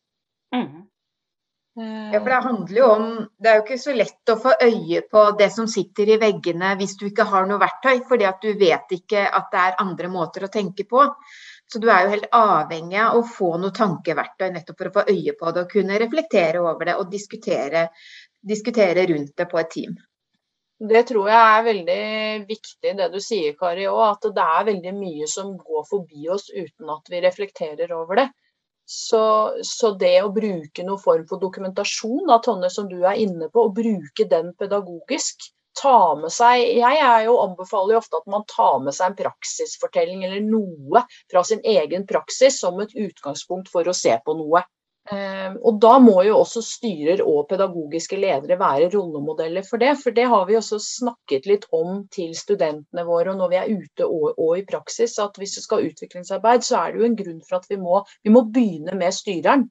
Mm. 0.55 2.13
Ja, 2.13 2.21
for 2.21 2.31
Det 2.31 2.39
handler 2.45 2.79
jo 2.79 2.87
om 2.91 3.29
Det 3.39 3.51
er 3.51 3.59
jo 3.59 3.63
ikke 3.63 3.77
så 3.79 3.93
lett 3.95 4.33
å 4.33 4.39
få 4.43 4.55
øye 4.65 5.03
på 5.11 5.21
det 5.39 5.51
som 5.55 5.69
sitter 5.71 6.11
i 6.11 6.17
veggene 6.19 6.73
hvis 6.81 6.97
du 6.99 7.05
ikke 7.07 7.27
har 7.29 7.47
noe 7.47 7.61
verktøy, 7.63 8.01
fordi 8.09 8.27
at 8.27 8.43
du 8.43 8.51
vet 8.59 8.97
ikke 8.97 9.29
at 9.29 9.53
det 9.53 9.61
er 9.63 9.79
andre 9.85 10.11
måter 10.11 10.47
å 10.47 10.51
tenke 10.51 10.89
på. 10.91 11.05
Så 11.69 11.79
du 11.79 11.87
er 11.93 12.03
jo 12.05 12.15
helt 12.17 12.27
avhengig 12.35 12.99
av 13.05 13.19
å 13.21 13.23
få 13.37 13.53
noe 13.61 13.77
tankeverktøy 13.77 14.49
nettopp 14.55 14.81
for 14.81 14.91
å 14.91 14.97
få 14.99 15.07
øye 15.13 15.37
på 15.39 15.53
det 15.53 15.65
og 15.67 15.73
kunne 15.77 16.01
reflektere 16.03 16.65
over 16.65 16.89
det 16.89 16.97
og 16.99 17.11
diskutere, 17.13 17.89
diskutere 18.41 19.07
rundt 19.13 19.37
det 19.37 19.47
på 19.51 19.61
et 19.61 19.71
team. 19.77 19.99
Det 20.79 21.03
tror 21.09 21.29
jeg 21.29 21.45
er 21.53 21.65
veldig 21.67 22.03
viktig 22.49 22.93
det 22.99 23.09
du 23.13 23.19
sier, 23.23 23.55
Kari, 23.59 23.87
òg. 23.91 24.03
At 24.17 24.29
det 24.35 24.51
er 24.59 24.69
veldig 24.73 24.93
mye 24.95 25.27
som 25.31 25.57
går 25.59 25.87
forbi 25.91 26.29
oss 26.31 26.49
uten 26.55 26.93
at 26.95 27.11
vi 27.11 27.23
reflekterer 27.23 27.95
over 27.95 28.23
det. 28.23 28.29
Så, 28.89 29.23
så, 29.69 29.91
det 30.01 30.15
å 30.25 30.33
bruke 30.33 30.85
noen 30.87 31.01
form 31.03 31.27
for 31.29 31.41
dokumentasjon, 31.43 32.25
da, 32.31 32.39
Tonje, 32.45 32.71
som 32.73 32.87
du 32.89 32.97
er 33.03 33.21
inne 33.21 33.51
på, 33.53 33.67
og 33.69 33.75
bruke 33.77 34.25
den 34.31 34.55
pedagogisk 34.57 35.51
ta 35.79 36.15
med 36.19 36.33
seg 36.35 36.63
Jeg 36.81 37.03
jo 37.27 37.37
anbefaler 37.43 37.95
jo 37.95 38.01
ofte 38.01 38.19
at 38.19 38.31
man 38.33 38.47
tar 38.51 38.81
med 38.83 38.97
seg 38.97 39.13
en 39.13 39.19
praksisfortelling 39.21 40.25
eller 40.27 40.43
noe 40.43 41.05
fra 41.31 41.45
sin 41.47 41.61
egen 41.77 42.07
praksis 42.09 42.59
som 42.63 42.81
et 42.83 42.95
utgangspunkt 42.97 43.71
for 43.73 43.87
å 43.89 43.97
se 43.97 44.17
på 44.25 44.37
noe. 44.41 44.65
Ehm, 45.09 45.55
og 45.65 45.79
da 45.81 45.95
må 46.05 46.19
jo 46.27 46.35
også 46.43 46.61
styrer 46.65 47.23
og 47.25 47.47
pedagogiske 47.49 48.19
ledere 48.21 48.59
være 48.61 48.91
rollemodeller 48.93 49.65
for 49.65 49.81
det. 49.81 49.95
For 50.03 50.13
det 50.17 50.27
har 50.29 50.45
vi 50.49 50.59
også 50.59 50.81
snakket 50.85 51.49
litt 51.49 51.65
om 51.73 52.03
til 52.13 52.35
studentene 52.37 53.07
våre 53.09 53.33
og 53.33 53.41
når 53.41 53.53
vi 53.55 53.61
er 53.61 53.73
ute 53.73 54.09
og, 54.09 54.35
og 54.37 54.59
i 54.59 54.67
praksis, 54.69 55.17
at 55.23 55.41
hvis 55.41 55.57
det 55.57 55.65
skal 55.65 55.81
ha 55.81 55.89
utviklingsarbeid, 55.89 56.67
så 56.67 56.83
er 56.83 56.93
det 56.93 57.03
jo 57.03 57.09
en 57.09 57.19
grunn 57.23 57.41
for 57.49 57.61
at 57.61 57.73
vi 57.73 57.81
må, 57.81 58.03
vi 58.25 58.35
må 58.35 58.45
begynne 58.53 58.99
med 59.01 59.17
styreren. 59.17 59.69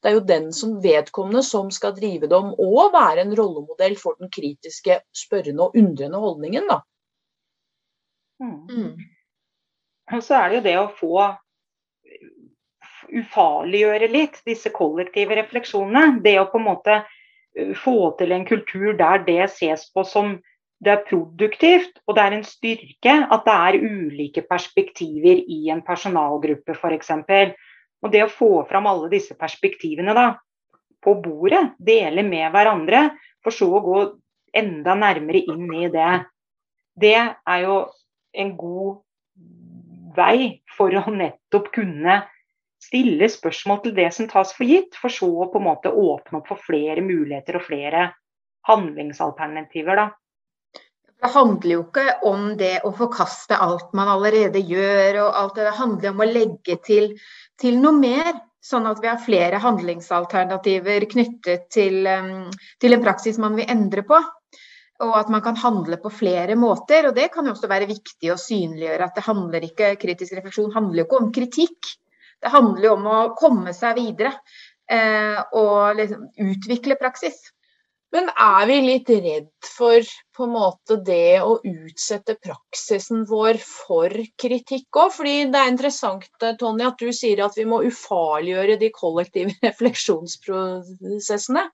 Det 0.00 0.08
er 0.08 0.16
jo 0.16 0.24
den 0.24 0.48
som 0.56 0.78
vedkommende 0.80 1.42
som 1.44 1.68
skal 1.74 1.92
drive 1.96 2.30
det 2.30 2.36
om, 2.36 2.54
og 2.54 2.94
være 2.94 3.26
en 3.26 3.34
rollemodell 3.36 3.98
for 4.00 4.16
den 4.22 4.30
kritiske, 4.32 5.02
spørrende 5.26 5.66
og 5.66 5.76
undrende 5.76 6.22
holdningen. 6.22 6.70
da. 6.70 6.78
Mm. 8.40 8.54
Mm. 8.70 8.94
Og 10.14 10.22
så 10.22 10.38
er 10.38 10.48
det 10.48 10.60
jo 10.60 10.64
det 10.64 10.78
å 10.80 10.90
få 10.96 11.26
ufarliggjøre 13.16 14.10
litt 14.12 14.40
disse 14.46 14.70
kollektive 14.74 15.36
refleksjonene. 15.38 16.20
Det 16.24 16.36
å 16.40 16.48
på 16.50 16.60
en 16.60 16.68
måte 16.68 17.00
få 17.80 18.12
til 18.18 18.32
en 18.32 18.46
kultur 18.46 18.92
der 18.98 19.24
det 19.26 19.42
ses 19.50 19.88
på 19.94 20.04
som 20.06 20.36
det 20.80 20.92
er 20.94 21.02
produktivt 21.04 21.98
og 22.06 22.16
det 22.16 22.22
er 22.22 22.34
en 22.36 22.46
styrke 22.46 23.16
at 23.34 23.42
det 23.44 23.56
er 23.56 23.82
ulike 23.84 24.44
perspektiver 24.48 25.42
i 25.44 25.66
en 25.72 25.82
personalgruppe 25.84 26.72
f.eks. 26.72 27.10
Og 28.00 28.14
det 28.14 28.22
å 28.24 28.32
få 28.32 28.50
fram 28.70 28.88
alle 28.88 29.10
disse 29.12 29.36
perspektivene 29.36 30.14
da, 30.16 30.30
på 31.04 31.14
bordet, 31.20 31.74
dele 31.76 32.24
med 32.24 32.48
hverandre, 32.54 33.10
for 33.44 33.52
så 33.52 33.68
å 33.76 33.82
gå 33.84 34.00
enda 34.56 34.96
nærmere 34.96 35.42
inn 35.52 35.68
i 35.76 35.90
det, 35.92 36.08
det 37.00 37.16
er 37.20 37.60
jo 37.64 37.76
en 38.40 38.56
god 38.56 40.16
vei 40.16 40.60
for 40.76 40.96
å 40.96 41.12
nettopp 41.12 41.70
kunne 41.76 42.22
stille 42.80 43.28
spørsmål 43.30 43.82
til 43.84 43.94
det 43.98 44.08
som 44.16 44.28
tas 44.30 44.54
for 44.56 44.68
gitt, 44.68 44.96
for 44.96 45.12
så 45.12 45.28
å 45.28 45.50
på 45.52 45.60
en 45.60 45.68
måte 45.68 45.92
åpne 45.92 46.40
opp 46.40 46.48
for 46.50 46.64
flere 46.64 47.04
muligheter 47.04 47.60
og 47.60 47.66
flere 47.68 48.08
handlingsalternativer. 48.68 49.96
da. 49.96 50.10
Det 51.20 51.28
handler 51.34 51.72
jo 51.74 51.80
ikke 51.84 52.06
om 52.24 52.44
det 52.56 52.78
å 52.88 52.94
forkaste 52.96 53.58
alt 53.60 53.90
man 53.96 54.08
allerede 54.08 54.62
gjør, 54.64 55.26
og 55.26 55.40
alt 55.42 55.58
det. 55.58 55.66
Handler 55.76 56.14
om 56.14 56.22
å 56.24 56.28
legge 56.28 56.78
til, 56.84 57.12
til 57.60 57.76
noe 57.82 57.96
mer. 57.98 58.30
Sånn 58.64 58.88
at 58.88 58.98
vi 59.00 59.08
har 59.08 59.20
flere 59.20 59.60
handlingsalternativer 59.60 61.06
knyttet 61.12 61.68
til, 61.72 62.04
um, 62.04 62.48
til 62.80 62.96
en 62.96 63.04
praksis 63.04 63.38
man 63.40 63.56
vil 63.56 63.68
endre 63.72 64.04
på. 64.08 64.18
Og 65.00 65.14
at 65.16 65.30
man 65.32 65.44
kan 65.44 65.56
handle 65.60 65.96
på 66.00 66.12
flere 66.12 66.56
måter. 66.60 67.08
Og 67.08 67.16
det 67.16 67.30
kan 67.32 67.48
jo 67.48 67.52
også 67.52 67.68
være 67.68 67.88
viktig 67.88 68.32
å 68.32 68.40
synliggjøre 68.40 69.08
at 69.08 69.16
det 69.16 69.24
handler 69.28 69.64
ikke, 69.68 69.94
kritisk 70.00 70.36
refleksjon 70.36 70.72
handler 70.76 71.02
jo 71.02 71.08
ikke 71.08 71.20
om 71.20 71.30
kritikk. 71.36 71.94
Det 72.40 72.52
handler 72.52 72.88
jo 72.88 72.96
om 72.96 73.08
å 73.10 73.20
komme 73.38 73.74
seg 73.76 73.98
videre 74.00 74.34
eh, 74.90 75.40
og 75.56 75.96
liksom 75.98 76.28
utvikle 76.50 76.98
praksis. 77.00 77.40
Men 78.10 78.26
er 78.32 78.64
vi 78.66 78.76
litt 78.82 79.10
redd 79.10 79.66
for 79.76 80.06
på 80.34 80.46
en 80.46 80.54
måte 80.56 80.96
det 81.06 81.42
å 81.46 81.60
utsette 81.62 82.34
praksisen 82.42 83.22
vår 83.28 83.60
for 83.62 84.14
kritikk 84.40 84.98
òg? 84.98 85.12
Fordi 85.14 85.34
det 85.52 85.60
er 85.60 85.70
interessant 85.70 86.26
Tony, 86.58 86.88
at 86.88 86.98
du 86.98 87.12
sier 87.14 87.44
at 87.44 87.58
vi 87.58 87.68
må 87.70 87.84
ufarliggjøre 87.86 88.80
de 88.80 88.90
kollektive 88.94 89.54
refleksjonsprosessene. 89.68 91.68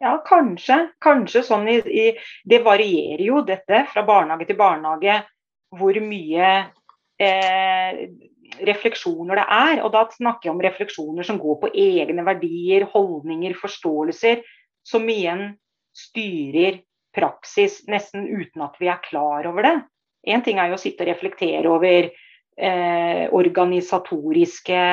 Ja, 0.00 0.14
kanskje. 0.24 0.78
Kanskje 1.04 1.42
sånn 1.44 1.68
i, 1.68 1.76
i, 1.84 2.06
Det 2.48 2.62
varierer 2.64 3.26
jo 3.26 3.42
dette 3.44 3.84
fra 3.92 4.06
barnehage 4.08 4.48
til 4.48 4.56
barnehage 4.56 5.18
hvor 5.76 5.98
mye 6.02 6.46
eh, 7.20 7.98
refleksjoner 8.66 9.40
det 9.40 9.46
er. 9.56 9.82
Og 9.84 9.92
da 9.94 10.04
snakker 10.14 10.48
jeg 10.48 10.54
om 10.54 10.62
refleksjoner 10.64 11.26
som 11.26 11.40
går 11.40 11.60
på 11.62 11.72
egne 11.74 12.24
verdier, 12.26 12.88
holdninger, 12.92 13.56
forståelser. 13.60 14.44
Som 14.86 15.08
igjen 15.12 15.54
styrer 15.96 16.80
praksis 17.14 17.82
nesten 17.90 18.26
uten 18.28 18.62
at 18.64 18.78
vi 18.80 18.88
er 18.90 19.02
klar 19.04 19.48
over 19.50 19.66
det. 19.66 19.76
Én 20.28 20.44
ting 20.44 20.60
er 20.60 20.70
jo 20.70 20.78
å 20.78 20.80
sitte 20.80 21.04
og 21.04 21.10
reflektere 21.10 21.70
over 21.70 22.10
eh, 22.10 23.24
organisatoriske 23.32 24.84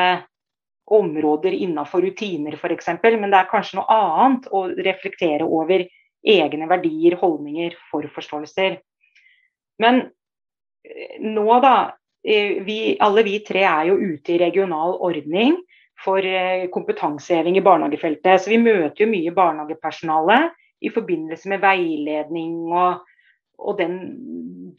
områder 0.87 1.51
innenfor 1.51 2.01
rutiner 2.01 2.55
f.eks., 2.55 2.87
men 3.03 3.31
det 3.31 3.39
er 3.41 3.49
kanskje 3.51 3.81
noe 3.81 3.97
annet 3.97 4.47
å 4.55 4.63
reflektere 4.71 5.45
over 5.45 5.83
egne 6.27 6.67
verdier, 6.69 7.17
holdninger, 7.19 7.75
forforståelser. 7.91 8.79
Men 9.83 10.05
eh, 10.87 11.17
nå, 11.23 11.47
da. 11.63 11.75
Vi, 12.27 12.97
alle 12.99 13.23
vi 13.23 13.37
tre 13.47 13.61
er 13.63 13.85
jo 13.87 13.93
ute 13.95 14.33
i 14.35 14.39
regional 14.41 14.97
ordning 14.99 15.53
for 16.03 16.25
eh, 16.25 16.67
kompetanseheving 16.73 17.57
i 17.57 17.63
barnehagefeltet. 17.63 18.41
Så 18.41 18.51
vi 18.51 18.59
møter 18.61 19.05
jo 19.05 19.11
mye 19.11 19.33
barnehagepersonale 19.35 20.39
i 20.83 20.91
forbindelse 20.93 21.49
med 21.49 21.63
veiledning 21.63 22.57
og, 22.67 23.05
og 23.57 23.79
den 23.79 23.95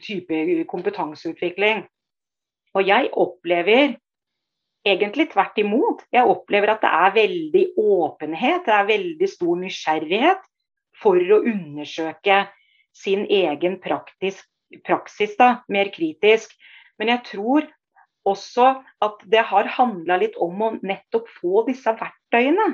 type 0.03 0.63
kompetanseutvikling. 0.69 1.83
Og 2.77 2.85
jeg 2.87 3.09
opplever 3.17 3.97
egentlig 4.87 5.29
tvert 5.33 5.57
imot. 5.59 6.05
Jeg 6.13 6.29
opplever 6.29 6.75
at 6.75 6.85
det 6.85 6.93
er 6.93 7.17
veldig 7.17 7.65
åpenhet, 7.81 8.63
det 8.65 8.75
er 8.75 8.93
veldig 8.93 9.29
stor 9.29 9.59
nysgjerrighet 9.59 10.47
for 10.99 11.19
å 11.19 11.41
undersøke 11.47 12.43
sin 12.95 13.25
egen 13.31 13.79
praktisk, 13.83 14.45
praksis 14.85 15.35
da, 15.39 15.59
mer 15.71 15.91
kritisk. 15.93 16.53
Men 16.99 17.13
jeg 17.13 17.23
tror 17.31 17.67
også 18.29 18.69
at 19.05 19.21
det 19.31 19.43
har 19.51 19.71
handla 19.79 20.19
litt 20.21 20.37
om 20.43 20.61
å 20.61 20.71
nettopp 20.85 21.29
få 21.39 21.63
disse 21.69 21.93
verktøyene. 21.95 22.69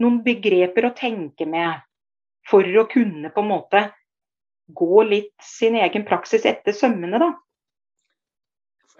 Noen 0.00 0.20
begreper 0.24 0.86
å 0.88 0.94
tenke 0.96 1.46
med 1.50 1.82
for 2.48 2.64
å 2.64 2.86
kunne 2.90 3.32
på 3.34 3.42
en 3.42 3.50
måte 3.50 3.82
gå 4.78 5.02
litt 5.04 5.34
sin 5.42 5.76
egen 5.76 6.06
praksis 6.08 6.46
etter 6.46 6.76
sømmene, 6.76 7.18
da. 7.20 7.32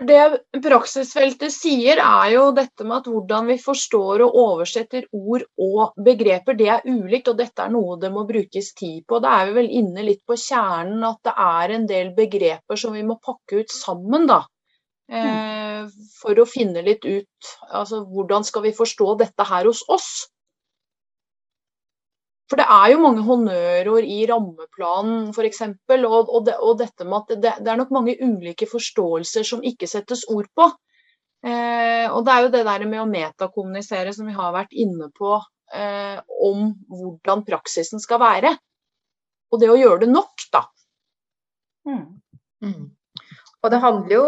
Det 0.00 0.20
praksisfeltet 0.64 1.52
sier, 1.52 1.98
er 2.00 2.30
jo 2.32 2.44
dette 2.56 2.86
med 2.86 3.02
at 3.02 3.08
hvordan 3.10 3.50
vi 3.50 3.56
forstår 3.60 4.22
og 4.24 4.36
oversetter 4.42 5.04
ord 5.12 5.44
og 5.60 5.98
begreper, 6.06 6.56
det 6.56 6.70
er 6.72 6.86
ulikt, 6.88 7.28
og 7.28 7.36
dette 7.40 7.66
er 7.66 7.74
noe 7.74 7.98
det 8.00 8.08
må 8.14 8.24
brukes 8.28 8.72
tid 8.78 9.02
på. 9.08 9.20
Da 9.20 9.34
er 9.40 9.50
vi 9.50 9.58
vel 9.58 9.68
inne 9.82 10.06
litt 10.06 10.22
på 10.24 10.38
kjernen 10.40 11.04
at 11.04 11.20
det 11.28 11.34
er 11.44 11.74
en 11.76 11.86
del 11.90 12.14
begreper 12.16 12.80
som 12.80 12.96
vi 12.96 13.04
må 13.04 13.18
pakke 13.20 13.60
ut 13.60 13.74
sammen, 13.74 14.24
da. 14.30 14.40
Eh, 15.10 15.84
for 16.20 16.38
å 16.38 16.46
finne 16.46 16.84
litt 16.86 17.02
ut 17.02 17.48
altså 17.74 18.04
hvordan 18.06 18.44
skal 18.46 18.62
vi 18.68 18.76
forstå 18.76 19.16
dette 19.24 19.46
her 19.48 19.66
hos 19.66 19.82
oss. 19.90 20.10
For 22.50 22.58
det 22.58 22.66
er 22.66 22.90
jo 22.90 23.02
mange 23.04 23.22
honnørord 23.22 24.06
i 24.10 24.24
rammeplanen 24.26 25.28
f.eks. 25.30 25.60
Og, 25.62 26.14
og, 26.18 26.40
det, 26.48 26.56
og 26.58 26.80
dette 26.80 27.06
med 27.06 27.20
at 27.20 27.36
det, 27.36 27.52
det, 27.62 27.70
er 27.70 27.78
nok 27.78 27.92
mange 27.94 28.16
ulike 28.18 28.66
forståelser 28.66 29.46
som 29.46 29.62
ikke 29.62 29.86
settes 29.90 30.24
ord 30.34 30.48
på. 30.58 30.66
Eh, 31.46 32.06
og 32.10 32.24
det 32.26 32.34
er 32.34 32.42
jo 32.42 32.52
det 32.52 32.64
der 32.66 32.86
med 32.90 33.04
å 33.04 33.08
metakommunisere 33.08 34.12
som 34.16 34.26
vi 34.26 34.34
har 34.34 34.50
vært 34.56 34.74
inne 34.74 35.08
på, 35.14 35.38
eh, 35.72 36.18
om 36.42 36.72
hvordan 36.90 37.46
praksisen 37.46 38.02
skal 38.02 38.20
være. 38.20 38.56
Og 39.54 39.62
det 39.62 39.70
å 39.70 39.78
gjøre 39.78 40.02
det 40.04 40.10
nok, 40.10 40.46
da. 40.50 40.64
Mm. 41.86 42.02
Mm. 42.66 42.90
Og 43.62 43.72
det 43.72 43.82
handler 43.84 44.16
jo 44.16 44.26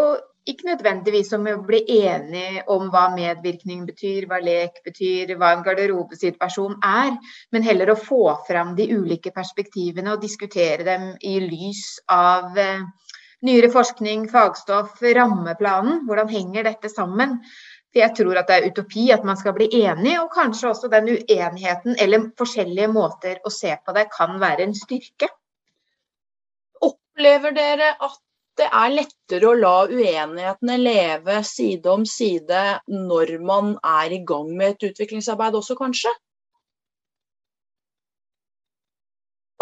ikke 0.49 0.67
nødvendigvis 0.67 1.31
om 1.37 1.45
å 1.47 1.59
bli 1.63 1.79
enige 2.03 2.63
om 2.73 2.89
hva 2.91 3.05
medvirkning 3.15 3.85
betyr, 3.87 4.25
hva 4.27 4.41
lek 4.43 4.81
betyr, 4.83 5.35
hva 5.39 5.53
en 5.55 5.63
garderobesituasjon 5.63 6.79
er, 6.83 7.13
men 7.55 7.63
heller 7.63 7.93
å 7.93 7.99
få 7.99 8.25
fram 8.47 8.73
de 8.75 8.89
ulike 8.91 9.31
perspektivene 9.35 10.15
og 10.15 10.23
diskutere 10.23 10.83
dem 10.87 11.13
i 11.23 11.37
lys 11.45 11.85
av 12.11 12.59
eh, 12.59 12.83
nyere 13.47 13.69
forskning, 13.71 14.27
fagstoff, 14.31 14.99
rammeplanen. 15.15 16.03
Hvordan 16.09 16.31
henger 16.31 16.67
dette 16.67 16.91
sammen? 16.91 17.39
For 17.93 18.01
jeg 18.01 18.15
tror 18.17 18.41
at 18.41 18.49
det 18.49 18.57
er 18.57 18.67
utopi 18.73 19.05
at 19.15 19.23
man 19.27 19.39
skal 19.39 19.55
bli 19.55 19.69
enig, 19.83 20.17
og 20.19 20.31
kanskje 20.33 20.73
også 20.73 20.91
den 20.91 21.11
uenigheten 21.13 21.95
eller 22.01 22.31
forskjellige 22.39 22.91
måter 22.91 23.39
å 23.45 23.53
se 23.53 23.75
på 23.79 23.95
det 23.95 24.09
kan 24.11 24.35
være 24.43 24.67
en 24.67 24.75
styrke. 24.75 25.29
Opplever 26.83 27.55
dere 27.55 27.93
at 27.95 28.19
det 28.59 28.67
er 28.69 28.91
lettere 28.93 29.49
å 29.49 29.55
la 29.57 29.77
uenighetene 29.89 30.75
leve 30.81 31.39
side 31.47 31.89
om 31.89 32.03
side 32.05 32.61
når 32.91 33.37
man 33.41 33.73
er 33.81 34.13
i 34.13 34.21
gang 34.27 34.51
med 34.53 34.75
et 34.75 34.91
utviklingsarbeid 34.91 35.57
også, 35.57 35.77
kanskje? 35.79 36.13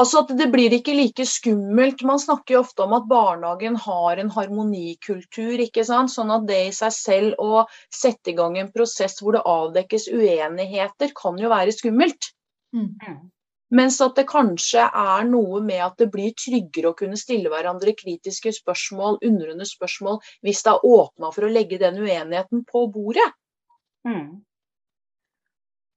Altså 0.01 0.23
at 0.23 0.32
Det 0.38 0.47
blir 0.54 0.73
ikke 0.73 0.95
like 0.97 1.25
skummelt. 1.30 2.01
Man 2.08 2.19
snakker 2.19 2.56
jo 2.56 2.62
ofte 2.63 2.86
om 2.86 2.95
at 2.97 3.10
barnehagen 3.10 3.75
har 3.77 4.21
en 4.21 4.32
harmonikultur. 4.34 5.62
ikke 5.62 5.86
sant? 5.86 6.13
Sånn 6.13 6.32
at 6.34 6.47
det 6.49 6.62
i 6.67 6.71
seg 6.75 6.95
selv 6.95 7.43
å 7.43 7.65
sette 7.93 8.34
i 8.34 8.38
gang 8.38 8.58
en 8.58 8.71
prosess 8.73 9.19
hvor 9.21 9.38
det 9.38 9.45
avdekkes 9.45 10.10
uenigheter, 10.10 11.13
kan 11.17 11.38
jo 11.38 11.51
være 11.54 11.75
skummelt. 11.75 12.32
Mm. 12.73 12.95
Mens 13.71 14.01
at 14.03 14.17
det 14.19 14.27
kanskje 14.27 14.84
er 14.84 15.27
noe 15.29 15.62
med 15.63 15.79
at 15.86 15.97
det 16.01 16.10
blir 16.12 16.34
tryggere 16.36 16.91
å 16.91 16.97
kunne 16.97 17.19
stille 17.19 17.51
hverandre 17.53 17.93
kritiske 17.95 18.51
spørsmål, 18.57 19.21
undrende 19.27 19.67
spørsmål, 19.67 20.19
hvis 20.43 20.63
det 20.65 20.73
er 20.73 20.88
åpna 20.97 21.31
for 21.31 21.47
å 21.47 21.51
legge 21.51 21.79
den 21.79 22.01
uenigheten 22.01 22.65
på 22.67 22.86
bordet. 22.91 23.29
Mm. 24.07 24.41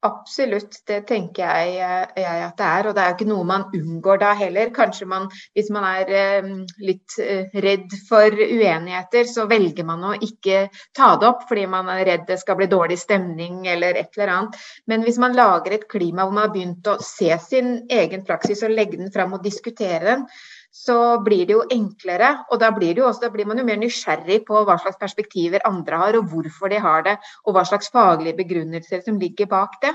Absolutt, 0.04 0.82
det 0.84 0.98
tenker 1.08 1.46
jeg, 1.48 1.76
jeg, 2.20 2.40
at 2.44 2.58
det 2.58 2.66
er. 2.66 2.88
Og 2.90 2.96
det 2.96 3.00
er 3.00 3.06
jo 3.08 3.14
ikke 3.16 3.28
noe 3.30 3.46
man 3.48 3.62
unngår 3.72 4.18
da 4.20 4.32
heller. 4.36 4.68
Kanskje 4.76 5.06
man, 5.08 5.30
hvis 5.56 5.70
man 5.72 5.86
er 5.88 6.10
eh, 6.18 6.50
litt 6.84 7.14
eh, 7.24 7.54
redd 7.64 7.94
for 8.08 8.36
uenigheter, 8.36 9.24
så 9.30 9.46
velger 9.48 9.86
man 9.88 10.04
å 10.04 10.12
ikke 10.18 10.66
ta 10.96 11.14
det 11.20 11.30
opp 11.30 11.46
fordi 11.48 11.64
man 11.72 11.88
er 11.94 12.04
redd 12.10 12.26
det 12.28 12.36
skal 12.42 12.58
bli 12.58 12.68
dårlig 12.68 12.98
stemning 13.00 13.64
eller 13.72 13.96
et 14.02 14.12
eller 14.18 14.34
annet. 14.34 14.60
Men 14.92 15.06
hvis 15.08 15.20
man 15.24 15.38
lager 15.38 15.78
et 15.78 15.88
klima 15.88 16.26
hvor 16.26 16.36
man 16.36 16.50
har 16.50 16.52
begynt 16.52 16.92
å 16.92 16.98
se 17.00 17.32
sin 17.40 17.72
egen 17.88 18.28
praksis 18.28 18.60
og 18.66 18.76
legge 18.76 19.00
den 19.00 19.12
fram 19.14 19.32
og 19.38 19.46
diskutere 19.46 20.04
den, 20.04 20.28
så 20.74 20.96
blir 21.22 21.46
det 21.46 21.54
jo 21.54 21.64
enklere. 21.70 22.30
Og 22.50 22.58
da 22.62 22.72
blir, 22.74 22.98
også, 23.06 23.26
da 23.26 23.30
blir 23.34 23.46
man 23.46 23.60
jo 23.60 23.66
mer 23.68 23.78
nysgjerrig 23.78 24.40
på 24.48 24.64
hva 24.66 24.74
slags 24.82 24.98
perspektiver 24.98 25.62
andre 25.68 26.00
har, 26.00 26.18
og 26.18 26.32
hvorfor 26.32 26.72
de 26.72 26.80
har 26.82 27.04
det, 27.06 27.14
og 27.46 27.54
hva 27.54 27.62
slags 27.68 27.92
faglige 27.94 28.40
begrunnelser 28.40 29.04
som 29.06 29.20
ligger 29.22 29.50
bak 29.52 29.78
det. 29.84 29.94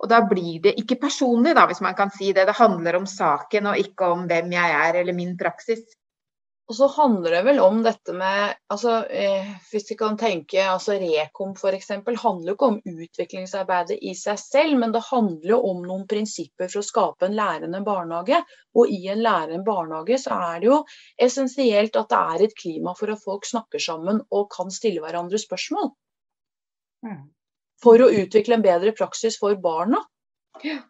Og 0.00 0.08
da 0.12 0.22
blir 0.28 0.62
det 0.64 0.74
ikke 0.80 0.98
personlig, 1.04 1.52
da, 1.56 1.66
hvis 1.68 1.84
man 1.84 1.96
kan 1.98 2.12
si 2.12 2.32
det. 2.32 2.46
Det 2.48 2.56
handler 2.56 2.98
om 2.98 3.06
saken 3.08 3.72
og 3.72 3.80
ikke 3.80 4.08
om 4.16 4.24
hvem 4.30 4.56
jeg 4.56 4.80
er 4.80 5.00
eller 5.02 5.16
min 5.16 5.36
praksis. 5.40 5.84
Og 6.66 6.74
så 6.74 6.86
handler 6.96 7.30
det 7.30 7.40
vel 7.46 7.60
om 7.62 7.76
dette 7.84 8.12
med 8.16 8.56
altså, 8.74 8.96
eh, 9.06 9.50
Hvis 9.70 9.84
vi 9.90 9.96
kan 9.98 10.16
tenke 10.18 10.64
altså 10.66 10.96
Rekom 10.98 11.52
f.eks. 11.54 11.92
handler 11.94 12.48
jo 12.50 12.54
ikke 12.56 12.70
om 12.72 12.80
utviklingsarbeidet 12.82 14.00
i 14.02 14.14
seg 14.18 14.40
selv, 14.40 14.74
men 14.80 14.94
det 14.94 15.04
handler 15.06 15.52
jo 15.52 15.60
om 15.70 15.84
noen 15.86 16.06
prinsipper 16.10 16.66
for 16.72 16.82
å 16.82 16.88
skape 16.88 17.28
en 17.28 17.36
lærende 17.38 17.82
barnehage. 17.86 18.40
Og 18.74 18.90
i 18.90 18.98
en 19.12 19.22
lærende 19.22 19.62
barnehage 19.66 20.18
så 20.24 20.40
er 20.48 20.64
det 20.64 20.70
jo 20.72 20.80
essensielt 21.28 22.00
at 22.02 22.10
det 22.10 22.24
er 22.34 22.44
et 22.48 22.58
klima 22.58 22.96
for 22.98 23.14
at 23.14 23.22
folk 23.22 23.46
snakker 23.46 23.82
sammen 23.82 24.20
og 24.34 24.50
kan 24.56 24.74
stille 24.74 25.04
hverandre 25.04 25.38
spørsmål. 25.38 25.92
Mm. 27.06 27.22
For 27.82 28.02
å 28.02 28.10
utvikle 28.10 28.58
en 28.58 28.66
bedre 28.66 28.90
praksis 28.96 29.38
for 29.38 29.54
barna. 29.62 30.02
Ja. 30.66 30.80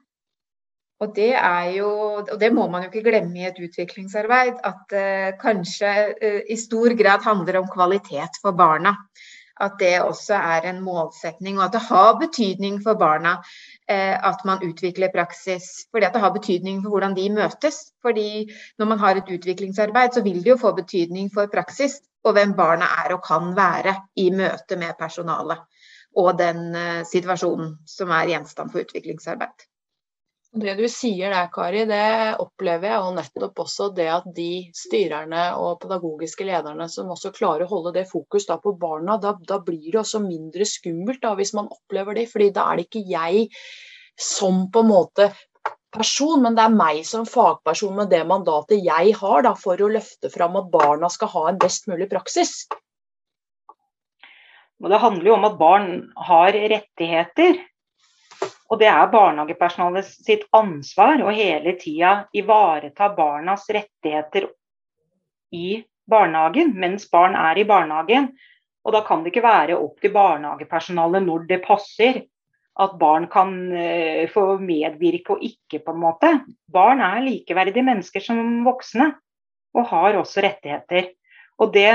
Og 1.05 1.13
det 1.17 1.33
jo, 1.77 1.89
og 2.25 2.37
det 2.41 2.49
må 2.57 2.67
man 2.73 2.85
jo 2.85 2.89
ikke 2.89 3.11
glemme 3.11 3.43
i 3.43 3.49
et 3.51 3.59
utviklingsarbeid, 3.61 4.63
at 4.65 4.85
det 4.93 5.41
kanskje 5.43 5.91
uh, 6.17 6.39
i 6.49 6.57
stor 6.57 6.95
grad 6.97 7.27
handler 7.27 7.61
om 7.61 7.69
kvalitet 7.73 8.41
for 8.41 8.57
barna. 8.57 8.95
At 9.61 9.77
det 9.81 10.01
også 10.01 10.37
er 10.37 10.69
en 10.69 10.81
målsetning, 10.85 11.59
og 11.59 11.67
at 11.67 11.77
det 11.77 11.83
har 11.89 12.17
betydning 12.21 12.81
for 12.85 12.97
barna 13.01 13.35
uh, 13.43 14.17
at 14.31 14.41
man 14.49 14.65
utvikler 14.65 15.13
praksis. 15.13 15.69
Fordi 15.93 16.09
at 16.09 16.17
det 16.17 16.25
har 16.25 16.33
betydning 16.33 16.81
for 16.81 16.97
hvordan 16.97 17.17
de 17.17 17.29
møtes. 17.43 17.83
Fordi 18.01 18.49
når 18.79 18.93
man 18.95 19.05
har 19.05 19.21
et 19.21 19.37
utviklingsarbeid, 19.37 20.17
så 20.17 20.25
vil 20.25 20.41
det 20.41 20.55
jo 20.55 20.59
få 20.65 20.73
betydning 20.81 21.29
for 21.35 21.53
praksis 21.53 22.01
og 22.25 22.33
hvem 22.35 22.57
barna 22.57 22.89
er 23.05 23.15
og 23.15 23.25
kan 23.25 23.53
være 23.57 23.95
i 24.17 24.31
møte 24.33 24.81
med 24.81 24.97
personalet. 24.99 25.61
Og 26.17 26.33
den 26.39 26.73
situasjonen 27.05 27.77
som 27.87 28.11
er 28.11 28.33
gjenstand 28.33 28.73
for 28.73 28.81
utviklingsarbeid. 28.81 29.69
Det 30.53 30.75
du 30.79 30.87
sier 30.89 31.33
der, 31.35 31.49
Kari, 31.53 31.83
det 31.89 32.37
opplever 32.41 32.89
jeg 32.89 33.01
og 33.05 33.17
nettopp 33.19 33.59
også 33.67 33.91
det 33.97 34.07
at 34.09 34.29
de 34.37 34.69
styrerne 34.77 35.49
og 35.61 35.81
pedagogiske 35.83 36.47
lederne 36.49 36.87
som 36.89 37.11
også 37.13 37.33
klarer 37.35 37.67
å 37.67 37.73
holde 37.73 37.93
det 37.99 38.07
fokus 38.09 38.47
da 38.49 38.57
på 38.63 38.73
barna, 38.81 39.19
da, 39.21 39.35
da 39.37 39.59
blir 39.65 39.91
det 39.91 40.01
også 40.01 40.23
mindre 40.25 40.65
skummelt 40.69 41.21
da, 41.25 41.35
hvis 41.37 41.53
man 41.59 41.69
opplever 41.69 42.17
det. 42.17 42.29
fordi 42.33 42.53
da 42.57 42.71
er 42.71 42.81
det 42.81 42.87
ikke 42.89 43.05
jeg 43.11 43.49
som 44.17 44.65
på 44.73 44.81
en 44.81 44.91
måte 44.95 45.29
person, 45.97 46.41
men 46.43 46.57
det 46.57 46.65
er 46.65 46.79
meg 46.79 47.05
som 47.09 47.29
fagperson 47.29 47.95
med 47.97 48.11
det 48.13 48.25
mandatet 48.29 48.85
jeg 48.85 49.15
har 49.21 49.45
da, 49.45 49.53
for 49.59 49.81
å 49.81 49.93
løfte 49.93 50.33
fram 50.33 50.57
at 50.61 50.73
barna 50.73 51.11
skal 51.13 51.33
ha 51.35 51.47
en 51.51 51.61
best 51.61 51.89
mulig 51.91 52.09
praksis. 52.13 52.65
Og 54.83 54.93
det 54.93 55.01
handler 55.01 55.31
jo 55.31 55.37
om 55.39 55.49
at 55.49 55.57
barn 55.61 55.91
har 56.29 56.53
rettigheter. 56.53 57.61
Og 58.71 58.81
det 58.81 58.89
er 58.91 59.11
barnehagepersonalet 59.13 60.09
sitt 60.09 60.47
ansvar 60.57 61.23
å 61.23 61.35
hele 61.35 61.77
tida 61.81 62.27
ivareta 62.37 63.11
barnas 63.17 63.69
rettigheter 63.73 64.49
i 65.55 65.83
barnehagen 66.11 66.73
mens 66.79 67.07
barn 67.11 67.37
er 67.39 67.59
i 67.59 67.67
barnehagen. 67.69 68.31
Og 68.87 68.95
da 68.95 69.03
kan 69.07 69.23
det 69.23 69.33
ikke 69.33 69.47
være 69.47 69.79
opp 69.79 70.01
til 70.03 70.15
barnehagepersonalet 70.15 71.27
når 71.27 71.47
det 71.51 71.63
passer 71.65 72.25
at 72.77 72.99
barn 73.01 73.27
kan 73.33 73.55
uh, 73.73 74.27
få 74.29 74.59
medvirke 74.61 75.37
og 75.37 75.45
ikke, 75.45 75.81
på 75.81 75.95
en 75.95 76.03
måte. 76.03 76.33
Barn 76.73 77.01
er 77.01 77.25
likeverdige 77.25 77.87
mennesker 77.87 78.23
som 78.23 78.67
voksne 78.67 79.15
og 79.77 79.89
har 79.91 80.19
også 80.21 80.45
rettigheter. 80.45 81.11
Og 81.61 81.73
det 81.73 81.89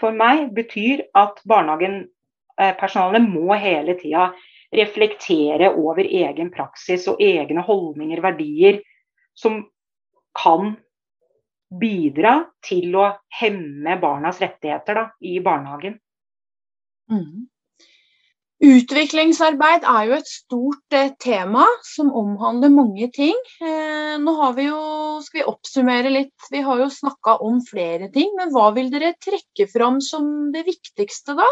for 0.00 0.16
meg 0.16 0.50
betyr 0.56 1.04
at 1.18 1.38
barnehagenpersonalet 1.48 3.28
må 3.30 3.54
hele 3.60 3.94
tida 4.00 4.30
reflektere 4.74 5.72
over 5.74 6.06
egen 6.06 6.50
praksis 6.54 7.08
og 7.10 7.22
egne 7.22 7.64
holdninger, 7.66 8.22
verdier, 8.22 8.80
som 9.34 9.64
kan 10.36 10.76
bidra 11.70 12.34
til 12.66 12.94
å 12.98 13.06
hemme 13.40 13.96
barnas 14.02 14.40
rettigheter 14.42 14.98
da, 14.98 15.06
i 15.22 15.38
barnehagen. 15.42 15.98
Mm. 17.10 17.48
Utviklingsarbeid 18.60 19.86
er 19.88 20.08
jo 20.10 20.16
et 20.18 20.28
stort 20.28 20.96
eh, 20.96 21.14
tema 21.22 21.64
som 21.86 22.10
omhandler 22.12 22.68
mange 22.74 23.06
ting. 23.16 23.36
Eh, 23.64 24.18
nå 24.20 24.34
vi 24.58 24.66
jo, 24.66 24.80
skal 25.24 25.40
vi 25.40 25.46
oppsummere 25.48 26.12
litt. 26.12 26.50
Vi 26.52 26.60
har 26.66 26.82
jo 26.82 26.90
snakka 26.92 27.38
om 27.46 27.62
flere 27.64 28.10
ting, 28.12 28.34
men 28.36 28.52
hva 28.52 28.68
vil 28.76 28.90
dere 28.92 29.14
trekke 29.16 29.64
fram 29.72 30.02
som 30.04 30.50
det 30.52 30.66
viktigste 30.68 31.38
da? 31.40 31.48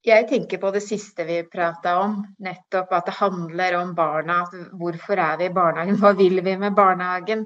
Jeg 0.00 0.28
tenker 0.30 0.56
på 0.62 0.70
det 0.72 0.80
siste 0.80 1.26
vi 1.28 1.42
prata 1.44 1.98
om, 2.00 2.14
nettopp 2.40 2.92
at 2.96 3.10
det 3.10 3.18
handler 3.18 3.74
om 3.82 3.90
barna. 3.96 4.38
Hvorfor 4.80 5.20
er 5.20 5.36
vi 5.36 5.50
i 5.50 5.52
barnehagen, 5.52 5.98
hva 6.00 6.14
vil 6.16 6.40
vi 6.46 6.54
med 6.56 6.72
barnehagen? 6.76 7.42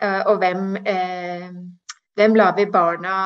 Eh, 0.00 0.22
og 0.30 0.40
hvem, 0.40 0.78
eh, 0.80 1.50
hvem 2.16 2.38
lar 2.40 2.54
vi 2.56 2.64
barna, 2.72 3.18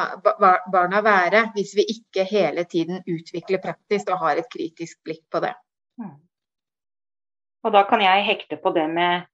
barna, 0.73 1.05
være, 1.07 1.45
hvis 1.55 1.77
vi 1.79 1.87
ikke 1.95 2.27
hele 2.27 2.65
tiden 2.65 2.99
utvikler 3.07 3.63
praktisk 3.63 4.11
og 4.11 4.19
har 4.27 4.43
et 4.43 4.51
kritisk 4.51 4.99
blikk 5.07 5.23
på 5.31 5.45
det. 5.47 5.55
Mm. 6.03 6.19
Og 7.65 7.73
da 7.73 7.87
kan 7.87 8.03
jeg 8.03 8.27
hekte 8.27 8.59
på 8.59 8.75
det 8.75 8.89
med 8.91 9.31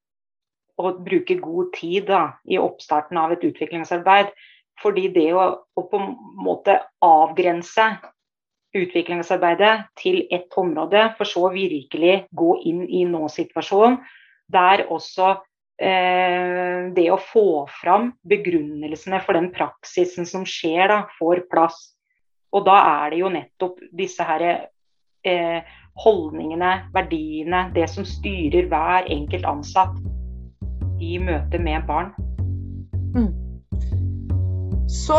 å 0.76 0.92
bruke 1.00 1.40
god 1.40 1.72
tid 1.81 2.12
da, 2.12 2.22
i 2.44 2.61
oppstarten 2.61 3.16
av 3.16 3.33
et 3.33 3.44
utviklingsarbeid. 3.48 4.37
Fordi 4.81 5.09
det 5.16 5.31
å, 5.33 5.48
å 5.64 5.88
på 5.88 5.96
en 5.96 6.12
måte 6.44 6.76
avgrense 7.05 7.88
utviklingsarbeidet 8.77 9.75
til 9.99 10.25
ett 10.31 10.53
område, 10.59 11.11
for 11.19 11.29
så 11.29 11.49
virkelig 11.55 12.25
gå 12.31 12.51
inn 12.71 12.85
i 12.87 13.05
nå-situasjonen. 13.09 13.99
Der 14.51 14.85
også 14.91 15.31
eh, 15.81 16.91
det 16.95 17.07
å 17.11 17.21
få 17.23 17.67
fram 17.81 18.13
begrunnelsene 18.27 19.23
for 19.25 19.39
den 19.39 19.51
praksisen 19.55 20.27
som 20.27 20.47
skjer, 20.47 20.87
da, 20.91 21.01
får 21.19 21.45
plass. 21.51 21.81
Og 22.55 22.67
da 22.67 22.79
er 23.03 23.13
det 23.13 23.21
jo 23.23 23.31
nettopp 23.31 23.83
disse 23.95 24.27
her 24.27 24.47
eh, 24.47 25.77
holdningene, 26.01 26.73
verdiene, 26.95 27.69
det 27.75 27.87
som 27.91 28.07
styrer 28.07 28.71
hver 28.71 29.07
enkelt 29.11 29.47
ansatt 29.47 29.99
i 31.01 31.19
møte 31.23 31.61
med 31.63 31.87
barn. 31.89 32.13
Mm. 33.15 33.31
Så 34.91 35.19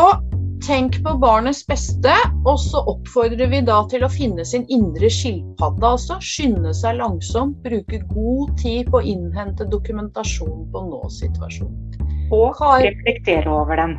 Tenk 0.66 1.04
på 1.04 1.14
barnets 1.18 1.66
beste, 1.66 2.12
og 2.46 2.58
så 2.62 2.84
oppfordrer 2.86 3.48
vi 3.50 3.58
da 3.66 3.80
til 3.90 4.04
å 4.06 4.10
finne 4.12 4.44
sin 4.46 4.62
indre 4.70 5.08
skilpadde. 5.10 5.88
Altså 5.88 6.20
skynde 6.22 6.70
seg 6.78 7.00
langsomt, 7.00 7.56
bruke 7.64 7.98
god 8.12 8.52
tid 8.60 8.86
på 8.92 9.00
å 9.00 9.02
innhente 9.02 9.66
dokumentasjon 9.72 10.68
på 10.70 10.84
nå-situasjonen. 10.86 11.98
Og 12.32 12.62
reflektere 12.62 13.50
over 13.50 13.82
den. 13.82 13.98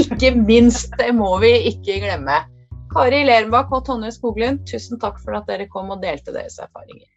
Ikke 0.00 0.32
minst, 0.32 0.96
det 0.96 1.12
må 1.16 1.36
vi 1.44 1.52
ikke 1.74 2.00
glemme. 2.06 2.40
Kari 2.94 3.20
Lerenbakk 3.28 3.68
og 3.76 3.84
Tonje 3.84 4.16
Skoglund, 4.16 4.64
tusen 4.68 4.96
takk 5.00 5.20
for 5.20 5.36
at 5.36 5.44
dere 5.50 5.68
kom 5.68 5.92
og 5.92 6.00
delte 6.00 6.32
deres 6.32 6.56
erfaringer. 6.56 7.08